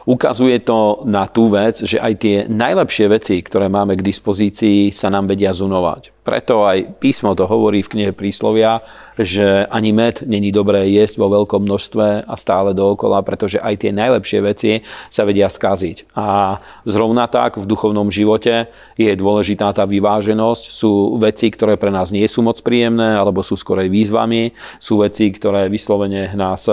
ukazuje 0.05 0.61
to 0.61 1.09
na 1.09 1.25
tú 1.25 1.49
vec, 1.49 1.81
že 1.81 1.97
aj 1.97 2.13
tie 2.21 2.37
najlepšie 2.45 3.07
veci, 3.09 3.41
ktoré 3.41 3.73
máme 3.73 3.97
k 3.97 4.05
dispozícii, 4.05 4.93
sa 4.93 5.09
nám 5.09 5.33
vedia 5.33 5.57
zunovať. 5.57 6.14
Preto 6.25 6.65
aj 6.65 6.97
písmo 7.05 7.37
to 7.37 7.45
hovorí 7.45 7.85
v 7.85 7.93
knihe 7.93 8.13
Príslovia, 8.17 8.81
že 9.21 9.69
ani 9.69 9.93
med 9.93 10.25
není 10.25 10.49
dobré 10.49 10.89
jesť 10.89 11.21
vo 11.21 11.29
veľkom 11.29 11.69
množstve 11.69 12.25
a 12.25 12.35
stále 12.41 12.73
dookola, 12.73 13.21
pretože 13.21 13.61
aj 13.61 13.85
tie 13.85 13.93
najlepšie 13.93 14.41
veci 14.41 14.81
sa 15.13 15.29
vedia 15.29 15.53
skaziť. 15.53 16.17
A 16.17 16.59
zrovna 16.89 17.29
tak 17.29 17.61
v 17.61 17.69
duchovnom 17.69 18.09
živote 18.09 18.73
je 18.97 19.13
dôležitá 19.13 19.71
tá 19.77 19.85
vyváženosť. 19.85 20.65
Sú 20.73 21.21
veci, 21.21 21.53
ktoré 21.53 21.77
pre 21.77 21.93
nás 21.93 22.09
nie 22.09 22.25
sú 22.25 22.41
moc 22.41 22.57
príjemné, 22.65 23.21
alebo 23.21 23.45
sú 23.45 23.55
skorej 23.61 23.93
výzvami. 23.93 24.57
Sú 24.81 25.05
veci, 25.05 25.29
ktoré 25.29 25.69
vyslovene 25.69 26.33
nás 26.33 26.65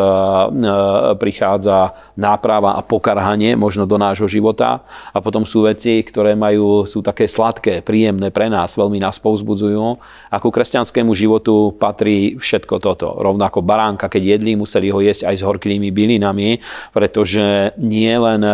prichádza 1.20 1.93
náprava 2.15 2.79
a 2.79 2.81
pokarhanie 2.81 3.60
možno 3.60 3.84
do 3.84 4.00
nášho 4.00 4.31
života. 4.31 4.88
A 5.12 5.20
potom 5.20 5.43
sú 5.43 5.67
veci, 5.67 6.00
ktoré 6.01 6.39
majú, 6.39 6.88
sú 6.88 7.03
také 7.03 7.27
sladké, 7.27 7.84
príjemné 7.84 8.31
pre 8.31 8.48
nás, 8.48 8.79
veľmi 8.79 8.98
nás 8.98 9.20
povzbudzujú. 9.42 9.98
A 10.30 10.38
ku 10.38 10.54
kresťanskému 10.54 11.18
životu 11.18 11.74
patrí 11.82 12.38
všetko 12.38 12.78
toto. 12.78 13.18
Rovnako 13.18 13.66
baránka, 13.66 14.06
keď 14.06 14.38
jedli, 14.38 14.54
museli 14.54 14.94
ho 14.94 15.02
jesť 15.02 15.34
aj 15.34 15.36
s 15.42 15.44
horkými 15.44 15.90
bylinami, 15.90 16.62
pretože 16.94 17.74
nie 17.82 18.14
len 18.14 18.46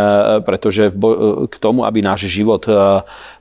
pretože 0.47 0.87
k 1.51 1.55
tomu, 1.59 1.83
aby 1.83 1.99
náš 1.99 2.29
život 2.31 2.63
e, 2.69 2.71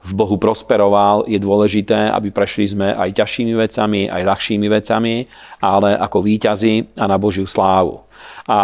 v 0.02 0.12
Bohu 0.16 0.36
prosperoval, 0.40 1.28
je 1.28 1.38
dôležité, 1.38 2.10
aby 2.10 2.34
prešli 2.34 2.66
sme 2.66 2.88
aj 2.96 3.14
ťažšími 3.20 3.54
vecami, 3.54 4.00
aj 4.10 4.22
ľahšími 4.26 4.66
vecami, 4.66 5.14
ale 5.62 5.94
ako 5.94 6.18
výťazi 6.24 6.98
a 6.98 7.04
na 7.06 7.16
Božiu 7.20 7.44
slávu. 7.46 8.06
A 8.46 8.58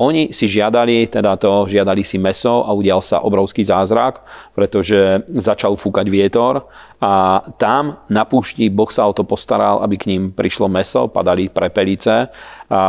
oni 0.00 0.32
si 0.32 0.48
žiadali, 0.48 1.04
teda 1.04 1.36
to, 1.36 1.68
žiadali 1.68 2.00
si 2.00 2.16
meso 2.16 2.64
a 2.64 2.72
udial 2.72 3.04
sa 3.04 3.20
obrovský 3.20 3.60
zázrak, 3.60 4.24
pretože 4.56 5.20
začal 5.28 5.76
fúkať 5.76 6.08
vietor 6.08 6.64
a 7.02 7.42
tam 7.58 7.98
na 8.06 8.22
púšti 8.22 8.70
Boh 8.70 8.86
sa 8.86 9.10
o 9.10 9.12
to 9.12 9.26
postaral, 9.26 9.82
aby 9.82 9.98
k 9.98 10.08
ním 10.14 10.30
prišlo 10.30 10.70
meso, 10.70 11.10
padali 11.10 11.50
prepelice 11.50 12.30
a 12.72 12.82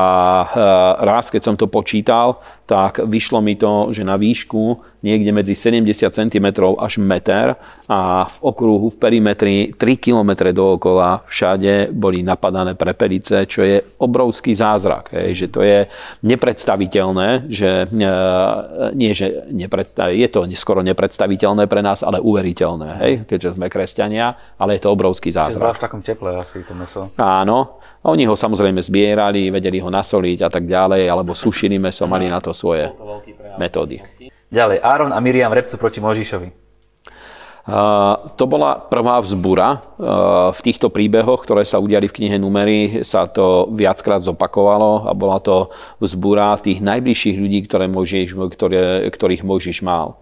raz, 1.01 1.33
keď 1.33 1.41
som 1.41 1.55
to 1.57 1.65
počítal, 1.65 2.39
tak 2.63 3.03
vyšlo 3.03 3.43
mi 3.43 3.59
to, 3.59 3.91
že 3.91 4.07
na 4.07 4.15
výšku 4.15 4.79
niekde 5.03 5.35
medzi 5.35 5.51
70 5.51 5.91
cm 6.15 6.47
až 6.79 6.93
meter 7.03 7.59
a 7.91 8.23
v 8.23 8.37
okruhu, 8.39 8.87
v 8.87 8.97
perimetri 8.97 9.55
3 9.75 9.99
km 9.99 10.47
dookola 10.55 11.27
všade 11.27 11.91
boli 11.91 12.23
napadané 12.23 12.79
prepelice, 12.79 13.43
čo 13.43 13.67
je 13.67 13.83
obrovský 13.99 14.55
zázrak. 14.55 15.11
Hej, 15.11 15.43
že 15.43 15.47
to 15.51 15.59
je 15.59 15.91
nepredstaviteľné, 16.23 17.51
že 17.51 17.83
e, 17.83 18.07
nie, 18.95 19.11
že 19.11 19.43
nepredstav, 19.51 20.15
je 20.15 20.27
to 20.31 20.47
skoro 20.55 20.79
nepredstaviteľné 20.79 21.67
pre 21.67 21.83
nás, 21.83 21.99
ale 21.99 22.23
uveriteľné, 22.23 22.89
hej, 23.03 23.13
keďže 23.27 23.59
sme 23.59 23.67
kresťania, 23.67 24.02
ale 24.59 24.75
je 24.75 24.81
to 24.83 24.89
obrovský 24.91 25.31
zázrak. 25.31 25.59
Zvlášť 25.61 25.79
v 25.79 25.85
takom 25.85 26.01
teple 26.03 26.35
asi 26.35 26.65
to 26.65 26.73
meso. 26.75 27.13
Áno, 27.15 27.79
oni 28.03 28.27
ho 28.27 28.35
samozrejme 28.35 28.83
zbierali, 28.83 29.47
vedeli 29.47 29.79
ho 29.79 29.87
nasoliť 29.87 30.39
a 30.43 30.49
tak 30.51 30.67
ďalej, 30.67 31.07
alebo 31.07 31.31
sušili 31.31 31.79
meso, 31.79 32.03
mali 32.03 32.27
na 32.27 32.43
to 32.43 32.51
svoje 32.51 32.91
metódy. 33.55 34.03
Ďalej, 34.51 34.83
Áron 34.83 35.15
a 35.15 35.19
Miriam 35.23 35.53
repcu 35.55 35.79
proti 35.79 36.03
Možišovi. 36.03 36.63
Uh, 37.63 38.19
to 38.35 38.43
bola 38.43 38.75
prvá 38.75 39.23
vzbura. 39.23 39.79
Uh, 39.95 40.51
v 40.51 40.59
týchto 40.67 40.91
príbehoch, 40.91 41.47
ktoré 41.47 41.63
sa 41.63 41.79
udiali 41.79 42.11
v 42.11 42.15
knihe 42.19 42.35
Numery, 42.35 43.07
sa 43.07 43.23
to 43.23 43.71
viackrát 43.71 44.19
zopakovalo 44.19 45.07
a 45.07 45.15
bola 45.15 45.39
to 45.39 45.71
vzbura 46.03 46.59
tých 46.59 46.83
najbližších 46.83 47.39
ľudí, 47.39 47.63
ktoré 47.63 47.87
Mojžiš, 47.87 48.35
ktoré, 48.35 49.07
ktorých 49.07 49.47
Mojžiš 49.47 49.79
mal. 49.79 50.19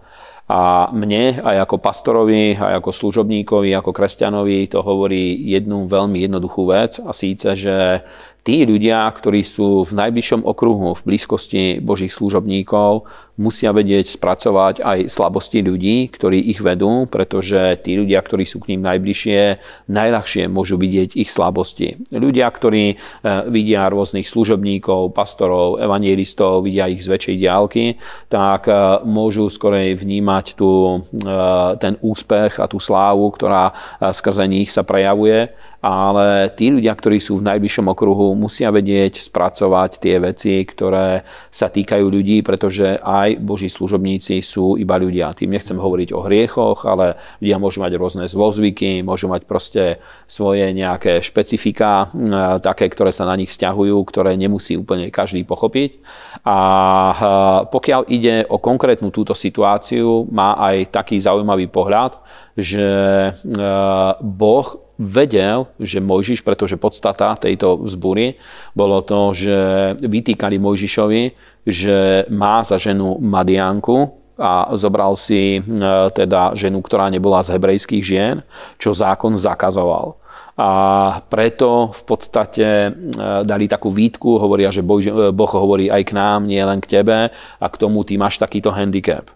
A 0.50 0.90
mne, 0.90 1.38
aj 1.38 1.64
ako 1.64 1.76
pastorovi, 1.78 2.58
aj 2.58 2.82
ako 2.82 2.90
služobníkovi, 2.90 3.70
ako 3.72 3.94
kresťanovi, 3.94 4.66
to 4.68 4.82
hovorí 4.82 5.38
jednu 5.48 5.86
veľmi 5.86 6.18
jednoduchú 6.18 6.66
vec 6.66 6.98
a 6.98 7.14
síce, 7.14 7.54
že 7.54 8.02
tí 8.42 8.66
ľudia, 8.66 9.06
ktorí 9.06 9.46
sú 9.46 9.86
v 9.86 9.92
najbližšom 9.94 10.42
okruhu, 10.42 10.98
v 10.98 11.06
blízkosti 11.06 11.78
Božích 11.78 12.10
služobníkov, 12.10 13.06
musia 13.40 13.72
vedieť 13.72 14.12
spracovať 14.12 14.84
aj 14.84 14.98
slabosti 15.08 15.64
ľudí, 15.64 16.12
ktorí 16.12 16.52
ich 16.52 16.60
vedú, 16.60 17.08
pretože 17.08 17.80
tí 17.80 17.96
ľudia, 17.96 18.20
ktorí 18.20 18.44
sú 18.44 18.60
k 18.60 18.76
ním 18.76 18.84
najbližšie, 18.84 19.40
najľahšie 19.88 20.52
môžu 20.52 20.76
vidieť 20.76 21.16
ich 21.16 21.32
slabosti. 21.32 21.96
Ľudia, 22.12 22.44
ktorí 22.52 22.84
e, 22.92 22.96
vidia 23.48 23.88
rôznych 23.88 24.28
služobníkov, 24.28 25.16
pastorov, 25.16 25.80
evangelistov, 25.80 26.68
vidia 26.68 26.92
ich 26.92 27.00
z 27.00 27.08
väčšej 27.08 27.36
diálky, 27.40 27.84
tak 28.28 28.68
e, 28.68 29.00
môžu 29.08 29.48
skorej 29.48 29.96
vnímať 29.96 30.52
tú, 30.52 31.00
e, 31.00 31.32
ten 31.80 31.96
úspech 32.04 32.60
a 32.60 32.68
tú 32.68 32.76
slávu, 32.76 33.32
ktorá 33.32 33.72
skrze 34.12 34.44
nich 34.44 34.68
sa 34.68 34.84
prejavuje 34.84 35.48
ale 35.82 36.54
tí 36.54 36.70
ľudia, 36.70 36.94
ktorí 36.94 37.18
sú 37.18 37.42
v 37.42 37.46
najbližšom 37.50 37.90
okruhu, 37.90 38.38
musia 38.38 38.70
vedieť 38.70 39.18
spracovať 39.18 39.98
tie 39.98 40.16
veci, 40.22 40.62
ktoré 40.62 41.26
sa 41.50 41.66
týkajú 41.66 42.06
ľudí, 42.06 42.46
pretože 42.46 43.02
aj 43.02 43.21
Boží 43.38 43.70
služobníci 43.70 44.42
sú 44.42 44.74
iba 44.78 44.98
ľudia. 44.98 45.34
Tým 45.36 45.54
nechcem 45.54 45.78
hovoriť 45.78 46.08
o 46.12 46.24
hriechoch, 46.26 46.86
ale 46.86 47.18
ľudia 47.38 47.58
môžu 47.62 47.80
mať 47.82 47.92
rôzne 47.98 48.24
zlozvyky, 48.26 49.02
môžu 49.06 49.30
mať 49.30 49.42
proste 49.46 50.02
svoje 50.26 50.70
nejaké 50.74 51.22
špecifika, 51.22 52.10
také, 52.60 52.90
ktoré 52.90 53.14
sa 53.14 53.24
na 53.24 53.38
nich 53.38 53.54
vzťahujú, 53.54 53.96
ktoré 54.08 54.34
nemusí 54.34 54.74
úplne 54.74 55.08
každý 55.14 55.46
pochopiť. 55.46 56.02
A 56.42 56.58
pokiaľ 57.70 58.10
ide 58.10 58.44
o 58.50 58.58
konkrétnu 58.58 59.14
túto 59.14 59.32
situáciu, 59.32 60.26
má 60.28 60.58
aj 60.58 60.90
taký 60.90 61.20
zaujímavý 61.22 61.70
pohľad, 61.70 62.18
že 62.52 62.88
Boh 64.20 64.68
vedel, 65.02 65.66
že 65.80 65.98
Mojžiš, 65.98 66.46
pretože 66.46 66.78
podstata 66.78 67.34
tejto 67.34 67.80
vzbury 67.80 68.38
bolo 68.76 69.02
to, 69.02 69.34
že 69.34 69.58
vytýkali 69.98 70.62
Mojžišovi, 70.62 71.22
že 71.66 72.26
má 72.30 72.62
za 72.66 72.78
ženu 72.78 73.18
Madianku, 73.22 74.22
a 74.42 74.74
zobral 74.74 75.14
si 75.14 75.60
e, 75.60 75.62
teda 76.10 76.56
ženu, 76.56 76.80
ktorá 76.80 77.06
nebola 77.12 77.44
z 77.44 77.54
hebrejských 77.54 78.02
žien, 78.02 78.36
čo 78.80 78.96
zákon 78.96 79.36
zakazoval. 79.36 80.18
A 80.56 80.70
preto 81.30 81.92
v 81.94 82.02
podstate 82.02 82.66
e, 82.66 82.90
dali 83.44 83.68
takú 83.68 83.92
výtku, 83.92 84.40
hovoria, 84.40 84.72
že 84.74 84.82
Boh 84.82 85.52
hovorí 85.52 85.92
aj 85.92 86.02
k 86.10 86.16
nám, 86.16 86.48
nie 86.48 86.60
len 86.60 86.80
k 86.80 87.00
tebe 87.00 87.30
a 87.32 87.66
k 87.68 87.76
tomu 87.80 88.02
ty 88.02 88.16
máš 88.16 88.40
takýto 88.40 88.72
handicap. 88.72 89.28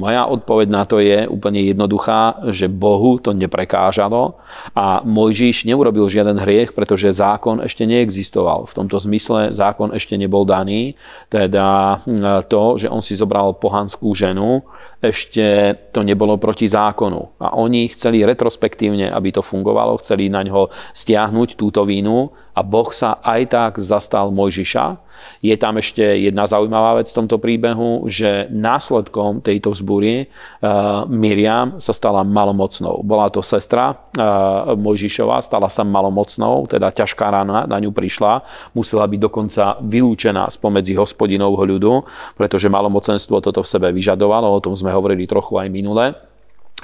Moja 0.00 0.24
odpoveď 0.24 0.68
na 0.72 0.88
to 0.88 0.96
je 0.96 1.28
úplne 1.28 1.60
jednoduchá, 1.60 2.48
že 2.48 2.72
Bohu 2.72 3.20
to 3.20 3.36
neprekážalo 3.36 4.40
a 4.72 5.04
Mojžiš 5.04 5.68
neurobil 5.68 6.08
žiaden 6.08 6.40
hriech, 6.40 6.72
pretože 6.72 7.12
zákon 7.12 7.60
ešte 7.60 7.84
neexistoval. 7.84 8.64
V 8.64 8.76
tomto 8.80 8.96
zmysle 8.96 9.52
zákon 9.52 9.92
ešte 9.92 10.16
nebol 10.16 10.48
daný, 10.48 10.96
teda 11.28 12.00
hm, 12.00 12.48
to, 12.48 12.80
že 12.80 12.88
on 12.88 13.04
si 13.04 13.12
zobral 13.12 13.52
pohanskú 13.60 14.16
ženu, 14.16 14.64
ešte 15.00 15.76
to 15.96 16.04
nebolo 16.04 16.36
proti 16.36 16.68
zákonu. 16.68 17.40
A 17.40 17.56
oni 17.56 17.88
chceli 17.88 18.20
retrospektívne, 18.20 19.08
aby 19.08 19.32
to 19.32 19.40
fungovalo, 19.40 19.96
chceli 20.00 20.28
na 20.28 20.44
ňo 20.44 20.68
stiahnuť 20.92 21.56
túto 21.56 21.88
vínu 21.88 22.28
a 22.54 22.60
Boh 22.60 22.90
sa 22.90 23.18
aj 23.22 23.40
tak 23.50 23.72
zastal 23.78 24.34
Mojžiša. 24.34 25.10
Je 25.44 25.52
tam 25.60 25.76
ešte 25.76 26.00
jedna 26.00 26.48
zaujímavá 26.48 26.96
vec 26.96 27.12
v 27.12 27.16
tomto 27.20 27.36
príbehu, 27.36 28.08
že 28.08 28.48
následkom 28.48 29.44
tejto 29.44 29.76
vzbúry 29.76 30.26
uh, 30.26 31.04
Miriam 31.12 31.76
sa 31.76 31.92
stala 31.92 32.24
malomocnou. 32.24 33.04
Bola 33.04 33.28
to 33.28 33.44
sestra 33.44 33.92
uh, 33.92 34.72
Mojžišova, 34.80 35.44
stala 35.44 35.68
sa 35.68 35.84
malomocnou, 35.84 36.64
teda 36.72 36.88
ťažká 36.88 37.26
rána 37.28 37.68
na 37.68 37.76
ňu 37.76 37.92
prišla, 37.92 38.40
musela 38.72 39.04
byť 39.04 39.20
dokonca 39.20 39.76
vylúčená 39.84 40.48
spomedzi 40.48 40.96
hospodinovho 40.96 41.68
ľudu, 41.68 41.92
pretože 42.36 42.72
malomocenstvo 42.72 43.44
toto 43.44 43.60
v 43.60 43.68
sebe 43.68 43.88
vyžadovalo, 43.92 44.48
o 44.48 44.64
tom 44.64 44.72
sme 44.72 44.88
hovorili 44.88 45.28
trochu 45.28 45.60
aj 45.60 45.68
minule. 45.68 46.29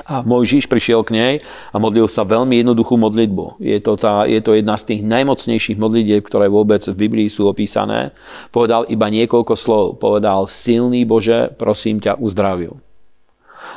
A 0.04 0.20
Mojžiš 0.20 0.68
prišiel 0.68 1.00
k 1.09 1.11
nej 1.16 1.35
a 1.72 1.76
modlil 1.80 2.04
sa 2.04 2.28
veľmi 2.28 2.61
jednoduchú 2.61 3.00
modlitbu. 3.00 3.56
Je 3.64 3.80
to, 3.80 3.96
tá, 3.96 4.28
je 4.28 4.44
to 4.44 4.52
jedna 4.52 4.76
z 4.76 4.92
tých 4.92 5.00
najmocnejších 5.00 5.80
modlitieb, 5.80 6.20
ktoré 6.20 6.52
vôbec 6.52 6.85
v 6.85 6.96
Biblii 7.09 7.32
sú 7.32 7.48
opísané. 7.48 8.12
Povedal 8.52 8.85
iba 8.92 9.09
niekoľko 9.09 9.54
slov. 9.56 9.85
Povedal, 9.96 10.44
silný 10.52 11.09
Bože, 11.09 11.48
prosím 11.56 12.04
ťa, 12.04 12.20
uzdraviu. 12.20 12.76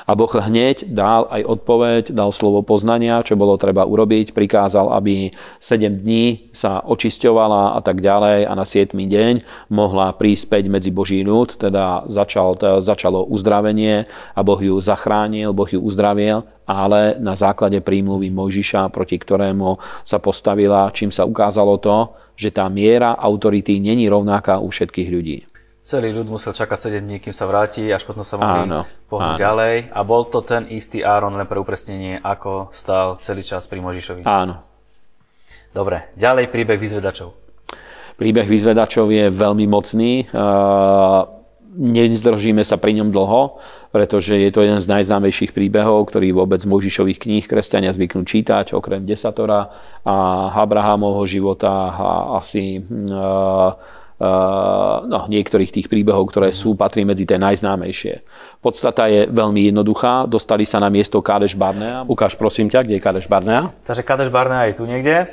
A 0.08 0.12
Boh 0.14 0.30
hneď 0.30 0.88
dal 0.90 1.26
aj 1.30 1.42
odpoveď, 1.46 2.04
dal 2.14 2.30
slovo 2.34 2.62
poznania, 2.66 3.26
čo 3.26 3.40
bolo 3.40 3.58
treba 3.58 3.86
urobiť, 3.86 4.34
prikázal, 4.34 4.94
aby 4.96 5.34
7 5.62 6.02
dní 6.02 6.52
sa 6.54 6.82
očisťovala 6.86 7.76
a 7.76 7.80
tak 7.82 8.02
ďalej 8.02 8.46
a 8.46 8.54
na 8.54 8.66
7 8.66 8.94
deň 8.94 9.34
mohla 9.74 10.14
prísť 10.14 10.46
späť 10.50 10.64
medzi 10.70 10.90
Boží 10.94 11.22
ľud, 11.26 11.58
teda 11.58 12.10
začal, 12.10 12.56
začalo 12.82 13.26
uzdravenie 13.28 14.06
a 14.34 14.40
Boh 14.46 14.60
ju 14.60 14.78
zachránil, 14.80 15.52
Boh 15.52 15.70
ju 15.70 15.82
uzdravil, 15.82 16.46
ale 16.70 17.18
na 17.18 17.34
základe 17.34 17.82
prímluvy 17.82 18.30
Mojžiša, 18.30 18.94
proti 18.94 19.18
ktorému 19.18 19.82
sa 20.06 20.22
postavila, 20.22 20.94
čím 20.94 21.10
sa 21.10 21.26
ukázalo 21.26 21.82
to, 21.82 22.14
že 22.38 22.54
tá 22.54 22.70
miera 22.70 23.18
autority 23.20 23.82
není 23.84 24.08
rovnaká 24.08 24.62
u 24.64 24.72
všetkých 24.72 25.10
ľudí. 25.10 25.49
Celý 25.90 26.14
ľud 26.14 26.30
musel 26.30 26.54
čakať 26.54 27.02
7 27.02 27.02
dní, 27.02 27.18
kým 27.18 27.34
sa 27.34 27.50
vráti, 27.50 27.90
až 27.90 28.06
potom 28.06 28.22
sa 28.22 28.38
mohli 28.38 28.70
áno, 28.70 28.86
pohnúť 29.10 29.34
áno. 29.34 29.42
ďalej. 29.42 29.90
A 29.90 30.00
bol 30.06 30.22
to 30.30 30.46
ten 30.46 30.70
istý 30.70 31.02
Áron, 31.02 31.34
len 31.34 31.50
pre 31.50 31.58
upresnenie, 31.58 32.22
ako 32.22 32.70
stal 32.70 33.18
celý 33.26 33.42
čas 33.42 33.66
pri 33.66 33.82
Možišovi. 33.82 34.22
Áno. 34.22 34.62
Dobre, 35.74 36.14
ďalej 36.14 36.54
príbeh 36.54 36.78
vyzvedačov. 36.78 37.34
Príbeh 38.22 38.46
vyzvedačov 38.46 39.10
je 39.10 39.34
veľmi 39.34 39.66
mocný. 39.66 40.30
Nezdržíme 41.74 42.62
sa 42.62 42.78
pri 42.78 42.94
ňom 43.02 43.10
dlho, 43.10 43.58
pretože 43.90 44.38
je 44.38 44.54
to 44.54 44.62
jeden 44.62 44.78
z 44.78 44.94
najznámejších 44.94 45.58
príbehov, 45.58 46.06
ktorý 46.14 46.38
vôbec 46.38 46.62
z 46.62 46.70
Možišových 46.70 47.18
kníh 47.18 47.46
kresťania 47.50 47.98
zvyknú 47.98 48.30
čítať, 48.30 48.78
okrem 48.78 49.10
desatora 49.10 49.74
a 50.06 50.16
Abrahamovho 50.54 51.26
života 51.26 51.98
a 51.98 52.10
asi 52.38 52.78
no, 54.20 55.20
niektorých 55.32 55.72
tých 55.72 55.88
príbehov, 55.88 56.28
ktoré 56.30 56.52
sú, 56.52 56.76
patrí 56.76 57.08
medzi 57.08 57.24
tie 57.24 57.40
najznámejšie. 57.40 58.20
Podstata 58.60 59.08
je 59.08 59.32
veľmi 59.32 59.72
jednoduchá. 59.72 60.28
Dostali 60.28 60.68
sa 60.68 60.84
na 60.84 60.92
miesto 60.92 61.24
Kádeš 61.24 61.56
Barnea. 61.56 62.04
Ukáž 62.04 62.36
prosím 62.36 62.68
ťa, 62.68 62.84
kde 62.84 63.00
je 63.00 63.04
Kádeš 63.04 63.32
Barnea. 63.32 63.72
Takže 63.88 64.04
Kádeš 64.04 64.30
Barnea 64.30 64.68
je 64.68 64.76
tu 64.76 64.84
niekde? 64.84 65.32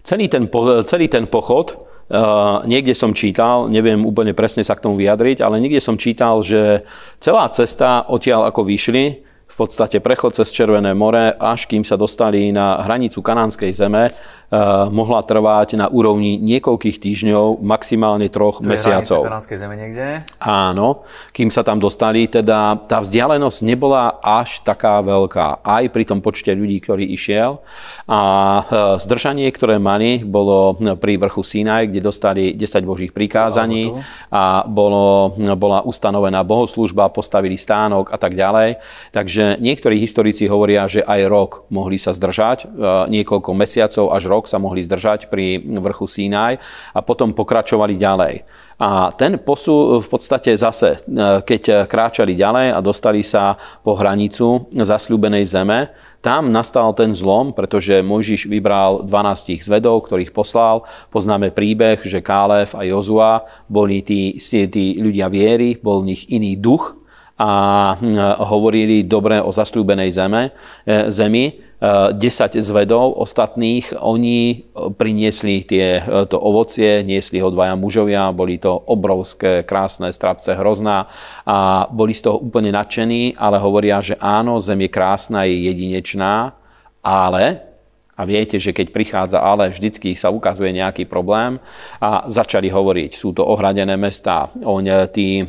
Celý 0.00 0.32
ten, 0.32 0.48
celý 0.88 1.06
ten 1.08 1.28
pochod 1.28 1.94
Uh, 2.04 2.60
niekde 2.68 2.92
som 2.92 3.16
čítal, 3.16 3.64
neviem 3.72 3.96
úplne 4.04 4.36
presne 4.36 4.60
sa 4.60 4.76
k 4.76 4.84
tomu 4.84 5.00
vyjadriť, 5.00 5.40
ale 5.40 5.56
niekde 5.56 5.80
som 5.80 5.96
čítal, 5.96 6.44
že 6.44 6.84
celá 7.16 7.48
cesta 7.48 8.04
odtiaľ 8.12 8.52
ako 8.52 8.60
vyšli, 8.68 9.24
v 9.54 9.56
podstate 9.62 10.02
prechod 10.02 10.34
cez 10.34 10.50
Červené 10.50 10.98
more, 10.98 11.38
až 11.38 11.70
kým 11.70 11.86
sa 11.86 11.94
dostali 11.94 12.50
na 12.50 12.82
hranicu 12.82 13.22
kanánskej 13.22 13.70
zeme, 13.70 14.10
Eh, 14.54 14.86
mohla 14.94 15.18
trvať 15.26 15.74
na 15.74 15.90
úrovni 15.90 16.38
niekoľkých 16.38 17.02
týždňov, 17.02 17.58
maximálne 17.58 18.30
troch 18.30 18.62
to 18.62 18.70
mesiacov. 18.70 19.26
Je 19.50 19.58
zeme 19.58 19.74
niekde? 19.74 20.22
Áno, 20.38 21.02
kým 21.34 21.50
sa 21.50 21.66
tam 21.66 21.82
dostali, 21.82 22.30
teda 22.30 22.78
tá 22.86 23.02
vzdialenosť 23.02 23.58
nebola 23.66 24.22
až 24.22 24.62
taká 24.62 25.02
veľká, 25.02 25.64
aj 25.64 25.84
pri 25.90 26.04
tom 26.06 26.22
počte 26.22 26.54
ľudí, 26.54 26.78
ktorý 26.78 27.02
išiel. 27.02 27.66
A 28.06 28.20
eh, 28.20 28.62
zdržanie, 29.02 29.50
ktoré 29.50 29.82
mali, 29.82 30.22
bolo 30.22 30.78
pri 31.02 31.18
vrchu 31.18 31.42
Sinaj, 31.42 31.90
kde 31.90 32.04
dostali 32.04 32.54
10 32.54 32.86
božích 32.86 33.10
prikázaní 33.10 33.90
a 34.30 34.62
bolo, 34.70 35.34
bola 35.58 35.82
ustanovená 35.82 36.46
bohoslužba, 36.46 37.10
postavili 37.10 37.58
stánok 37.58 38.14
a 38.14 38.20
tak 38.22 38.38
ďalej. 38.38 38.78
Takže 39.10 39.43
niektorí 39.60 40.00
historici 40.00 40.48
hovoria, 40.48 40.88
že 40.88 41.02
aj 41.04 41.20
rok 41.28 41.50
mohli 41.70 42.00
sa 42.00 42.12
zdržať, 42.14 42.58
eh, 42.64 42.68
niekoľko 43.10 43.50
mesiacov 43.52 44.10
až 44.12 44.22
rok 44.30 44.44
sa 44.48 44.62
mohli 44.62 44.80
zdržať 44.84 45.28
pri 45.28 45.60
vrchu 45.60 46.06
Sinaj 46.08 46.60
a 46.94 47.00
potom 47.02 47.36
pokračovali 47.36 47.98
ďalej. 47.98 48.34
A 48.74 49.14
ten 49.14 49.38
posu 49.38 50.02
v 50.02 50.08
podstate 50.10 50.50
zase, 50.58 50.98
e, 50.98 51.18
keď 51.46 51.86
kráčali 51.86 52.34
ďalej 52.34 52.74
a 52.74 52.78
dostali 52.82 53.22
sa 53.22 53.54
po 53.86 53.94
hranicu 53.94 54.66
zasľúbenej 54.74 55.46
zeme, 55.46 55.94
tam 56.18 56.50
nastal 56.50 56.90
ten 56.96 57.14
zlom, 57.14 57.54
pretože 57.54 58.02
Mojžiš 58.02 58.50
vybral 58.50 59.06
12 59.06 59.62
zvedov, 59.62 60.08
ktorých 60.08 60.34
poslal. 60.34 60.82
Poznáme 61.12 61.54
príbeh, 61.54 62.02
že 62.02 62.24
Kálev 62.24 62.74
a 62.74 62.82
Jozua 62.82 63.46
boli 63.70 64.02
tí, 64.02 64.40
tí 64.42 64.98
ľudia 64.98 65.30
viery, 65.30 65.78
bol 65.78 66.02
v 66.02 66.16
nich 66.16 66.26
iný 66.32 66.58
duch 66.58 67.03
a 67.34 67.50
hm, 67.98 68.46
hovorili 68.46 69.02
dobre 69.02 69.42
o 69.42 69.50
zasľúbenej 69.50 70.10
zeme, 70.14 70.42
e, 70.86 71.10
zemi. 71.10 71.74
10 71.84 72.64
zvedov 72.64 73.12
ostatných, 73.20 73.92
oni 74.00 74.38
e, 74.48 74.56
priniesli 74.96 75.68
tie, 75.68 76.00
e, 76.00 76.24
to 76.24 76.40
ovocie, 76.40 77.04
niesli 77.04 77.44
ho 77.44 77.52
dvaja 77.52 77.76
mužovia, 77.76 78.32
boli 78.32 78.56
to 78.56 78.72
obrovské, 78.72 79.68
krásne 79.68 80.08
strapce, 80.08 80.56
hrozná 80.56 81.12
a 81.44 81.84
boli 81.92 82.16
z 82.16 82.24
toho 82.24 82.40
úplne 82.40 82.72
nadšení, 82.72 83.36
ale 83.36 83.60
hovoria, 83.60 84.00
že 84.00 84.16
áno, 84.16 84.56
zem 84.64 84.88
je 84.88 84.90
krásna, 84.96 85.44
je 85.44 85.60
jedinečná, 85.68 86.56
ale 87.04 87.73
a 88.14 88.22
viete, 88.22 88.62
že 88.62 88.70
keď 88.70 88.94
prichádza 88.94 89.38
ale, 89.42 89.74
vždycky 89.74 90.14
sa 90.14 90.30
ukazuje 90.30 90.70
nejaký 90.70 91.04
problém 91.10 91.58
a 91.98 92.26
začali 92.30 92.70
hovoriť, 92.70 93.10
sú 93.10 93.34
to 93.34 93.42
ohradené 93.42 93.98
mestá. 93.98 94.46
On, 94.62 94.82
tí 95.10 95.42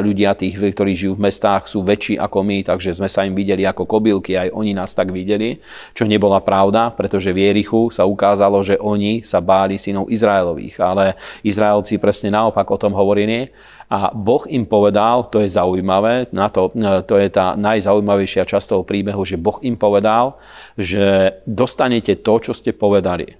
ľudia, 0.00 0.36
tých, 0.36 0.60
ktorí 0.60 0.92
žijú 0.92 1.16
v 1.16 1.28
mestách, 1.28 1.68
sú 1.68 1.80
väčší 1.80 2.20
ako 2.20 2.38
my, 2.44 2.58
takže 2.68 3.00
sme 3.00 3.08
sa 3.08 3.24
im 3.24 3.32
videli 3.32 3.64
ako 3.64 3.88
kobylky, 3.88 4.36
aj 4.36 4.52
oni 4.52 4.76
nás 4.76 4.92
tak 4.92 5.08
videli, 5.08 5.56
čo 5.96 6.04
nebola 6.04 6.44
pravda, 6.44 6.92
pretože 6.92 7.32
v 7.32 7.48
Jerichu 7.48 7.88
sa 7.88 8.04
ukázalo, 8.04 8.60
že 8.60 8.76
oni 8.76 9.24
sa 9.24 9.40
báli 9.40 9.80
synov 9.80 10.12
Izraelových, 10.12 10.76
ale 10.84 11.16
Izraelci 11.40 11.96
presne 11.96 12.28
naopak 12.28 12.68
o 12.68 12.76
tom 12.76 12.92
hovorili 12.92 13.48
a 13.92 14.08
Boh 14.16 14.48
im 14.48 14.64
povedal, 14.64 15.28
to 15.28 15.44
je 15.44 15.52
zaujímavé, 15.52 16.32
na 16.32 16.48
to, 16.48 16.72
to 17.04 17.14
je 17.20 17.28
tá 17.28 17.52
najzaujímavejšia 17.60 18.48
časť 18.48 18.72
toho 18.72 18.88
príbehu, 18.88 19.20
že 19.28 19.36
Boh 19.36 19.60
im 19.60 19.76
povedal, 19.76 20.40
že 20.80 21.36
dostanete 21.44 22.16
to, 22.16 22.40
čo 22.40 22.56
ste 22.56 22.72
povedali. 22.72 23.36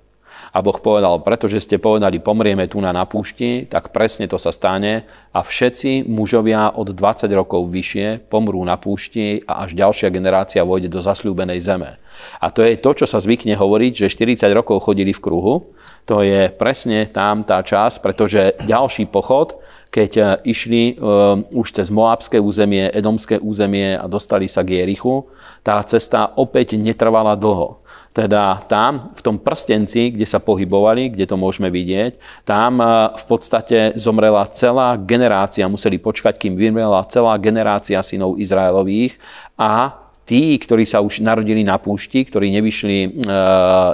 A 0.53 0.61
Boh 0.61 0.77
povedal, 0.77 1.25
pretože 1.25 1.65
ste 1.65 1.81
povedali, 1.81 2.21
pomrieme 2.21 2.69
tu 2.69 2.77
na 2.85 2.93
napúšti, 2.93 3.65
tak 3.65 3.89
presne 3.97 4.29
to 4.29 4.37
sa 4.37 4.53
stane 4.53 5.09
a 5.33 5.41
všetci 5.41 6.05
mužovia 6.05 6.77
od 6.77 6.93
20 6.93 7.33
rokov 7.33 7.73
vyššie 7.73 8.29
pomrú 8.29 8.61
na 8.61 8.77
púšti 8.77 9.41
a 9.49 9.65
až 9.65 9.73
ďalšia 9.73 10.13
generácia 10.13 10.61
vojde 10.61 10.93
do 10.93 11.01
zasľúbenej 11.01 11.57
zeme. 11.65 11.97
A 12.45 12.53
to 12.53 12.61
je 12.61 12.77
to, 12.77 12.93
čo 12.93 13.09
sa 13.09 13.25
zvykne 13.25 13.57
hovoriť, 13.57 14.05
že 14.05 14.13
40 14.13 14.45
rokov 14.53 14.85
chodili 14.85 15.17
v 15.17 15.25
kruhu. 15.25 15.73
To 16.07 16.21
je 16.21 16.51
presne 16.51 17.07
tam 17.11 17.47
tá 17.47 17.63
časť, 17.63 18.03
pretože 18.03 18.59
ďalší 18.67 19.07
pochod 19.07 19.63
keď 19.93 20.13
eh, 20.17 20.27
išli 20.49 20.97
uh, 20.97 21.37
už 21.53 21.77
cez 21.77 21.93
Moabské 21.93 22.41
územie, 22.41 22.89
Edomské 22.89 23.37
územie 23.37 23.93
a 24.01 24.09
dostali 24.09 24.49
sa 24.49 24.65
k 24.65 24.81
Jerichu, 24.81 25.29
tá 25.61 25.77
cesta 25.85 26.33
opäť 26.41 26.81
netrvala 26.81 27.37
dlho. 27.37 27.85
Teda 28.13 28.61
tam, 28.69 29.13
v 29.17 29.21
tom 29.25 29.37
prstenci, 29.41 30.13
kde 30.13 30.29
sa 30.29 30.37
pohybovali, 30.37 31.17
kde 31.17 31.25
to 31.25 31.37
môžeme 31.37 31.69
vidieť, 31.69 32.17
tam 32.49 32.81
uh, 32.81 33.13
v 33.13 33.25
podstate 33.29 33.93
zomrela 34.01 34.49
celá 34.49 34.97
generácia, 34.97 35.69
museli 35.69 36.01
počkať, 36.01 36.41
kým 36.41 36.57
vymrela 36.57 37.05
celá 37.13 37.37
generácia 37.37 38.01
synov 38.01 38.41
Izraelových 38.41 39.21
a 39.61 40.02
tí, 40.25 40.57
ktorí 40.59 40.87
sa 40.87 41.03
už 41.03 41.23
narodili 41.23 41.67
na 41.67 41.79
púšti, 41.79 42.25
ktorí 42.27 42.51
nevyšli, 42.55 42.99
e, 43.27 43.37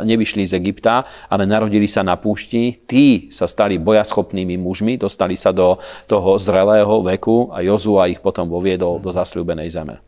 nevyšli 0.04 0.42
z 0.48 0.52
Egypta, 0.56 1.04
ale 1.28 1.48
narodili 1.48 1.88
sa 1.88 2.04
na 2.04 2.16
púšti, 2.16 2.84
tí 2.86 3.32
sa 3.32 3.48
stali 3.48 3.80
bojaschopnými 3.80 4.60
mužmi, 4.60 5.00
dostali 5.00 5.34
sa 5.34 5.50
do 5.50 5.80
toho 6.06 6.36
zrelého 6.36 7.02
veku 7.02 7.50
a 7.52 7.64
Jozua 7.64 8.08
ich 8.12 8.20
potom 8.22 8.48
voviedol 8.48 9.00
do 9.00 9.10
zasľúbenej 9.10 9.68
zeme. 9.72 9.98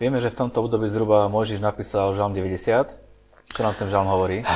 Vieme, 0.00 0.16
že 0.16 0.32
v 0.32 0.48
tomto 0.48 0.64
období 0.64 0.88
zhruba 0.88 1.28
Mojžiš 1.28 1.60
napísal 1.60 2.16
Žalm 2.16 2.32
90. 2.32 3.09
Čo 3.50 3.66
nám 3.66 3.74
ten 3.74 3.90
žalm 3.90 4.06
hovorí? 4.06 4.46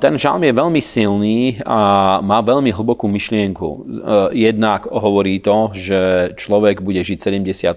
Ten 0.00 0.16
žalm 0.16 0.40
je 0.40 0.56
veľmi 0.56 0.80
silný 0.80 1.60
a 1.68 2.16
má 2.24 2.40
veľmi 2.40 2.72
hlbokú 2.72 3.04
myšlienku. 3.04 3.68
E, 3.68 3.78
jednak 4.48 4.88
hovorí 4.88 5.44
to, 5.44 5.68
že 5.76 6.32
človek 6.32 6.80
bude 6.80 7.04
žiť 7.04 7.44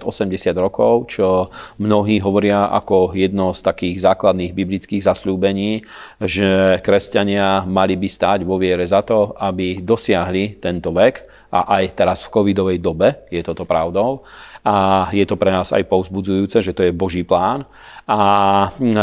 rokov, 0.56 1.12
čo 1.12 1.52
mnohí 1.76 2.24
hovoria 2.24 2.72
ako 2.72 3.12
jedno 3.12 3.52
z 3.52 3.60
takých 3.68 4.00
základných 4.00 4.56
biblických 4.56 5.04
zasľúbení, 5.04 5.84
že 6.24 6.80
kresťania 6.80 7.68
mali 7.68 8.00
by 8.00 8.08
stáť 8.08 8.40
vo 8.48 8.56
viere 8.56 8.88
za 8.88 9.04
to, 9.04 9.36
aby 9.36 9.84
dosiahli 9.84 10.56
tento 10.56 10.88
vek 10.88 11.52
a 11.52 11.68
aj 11.68 11.84
teraz 12.00 12.24
v 12.24 12.32
covidovej 12.32 12.80
dobe 12.80 13.28
je 13.28 13.44
toto 13.44 13.68
pravdou 13.68 14.24
a 14.62 15.10
je 15.10 15.26
to 15.26 15.34
pre 15.34 15.50
nás 15.50 15.74
aj 15.74 15.82
povzbudzujúce, 15.90 16.62
že 16.62 16.70
to 16.70 16.86
je 16.86 16.94
Boží 16.94 17.26
plán. 17.26 17.66
A 18.06 18.20
e, 18.70 18.94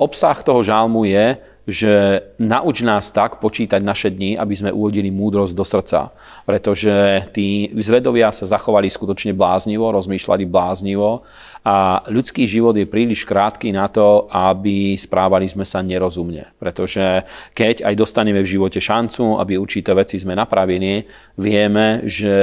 obsah 0.00 0.36
toho 0.40 0.64
žalmu 0.64 1.04
je, 1.04 1.36
že 1.64 2.20
nauč 2.36 2.84
nás 2.84 3.08
tak 3.08 3.40
počítať 3.40 3.80
naše 3.80 4.12
dni, 4.12 4.36
aby 4.36 4.52
sme 4.52 4.70
uvodili 4.70 5.08
múdrosť 5.08 5.54
do 5.56 5.64
srdca. 5.64 6.12
Pretože 6.44 7.24
tí 7.32 7.72
zvedovia 7.80 8.28
sa 8.36 8.44
zachovali 8.44 8.92
skutočne 8.92 9.32
bláznivo, 9.32 9.88
rozmýšľali 9.88 10.44
bláznivo 10.44 11.24
a 11.64 12.04
ľudský 12.12 12.44
život 12.44 12.76
je 12.76 12.84
príliš 12.84 13.24
krátky 13.24 13.72
na 13.72 13.88
to, 13.88 14.28
aby 14.28 14.92
správali 15.00 15.48
sme 15.48 15.64
sa 15.64 15.80
nerozumne. 15.80 16.52
Pretože 16.60 17.24
keď 17.56 17.88
aj 17.88 17.94
dostaneme 17.96 18.44
v 18.44 18.52
živote 18.60 18.84
šancu, 18.84 19.40
aby 19.40 19.56
určité 19.56 19.96
veci 19.96 20.20
sme 20.20 20.36
napravili, 20.36 21.00
vieme, 21.40 22.04
že 22.04 22.36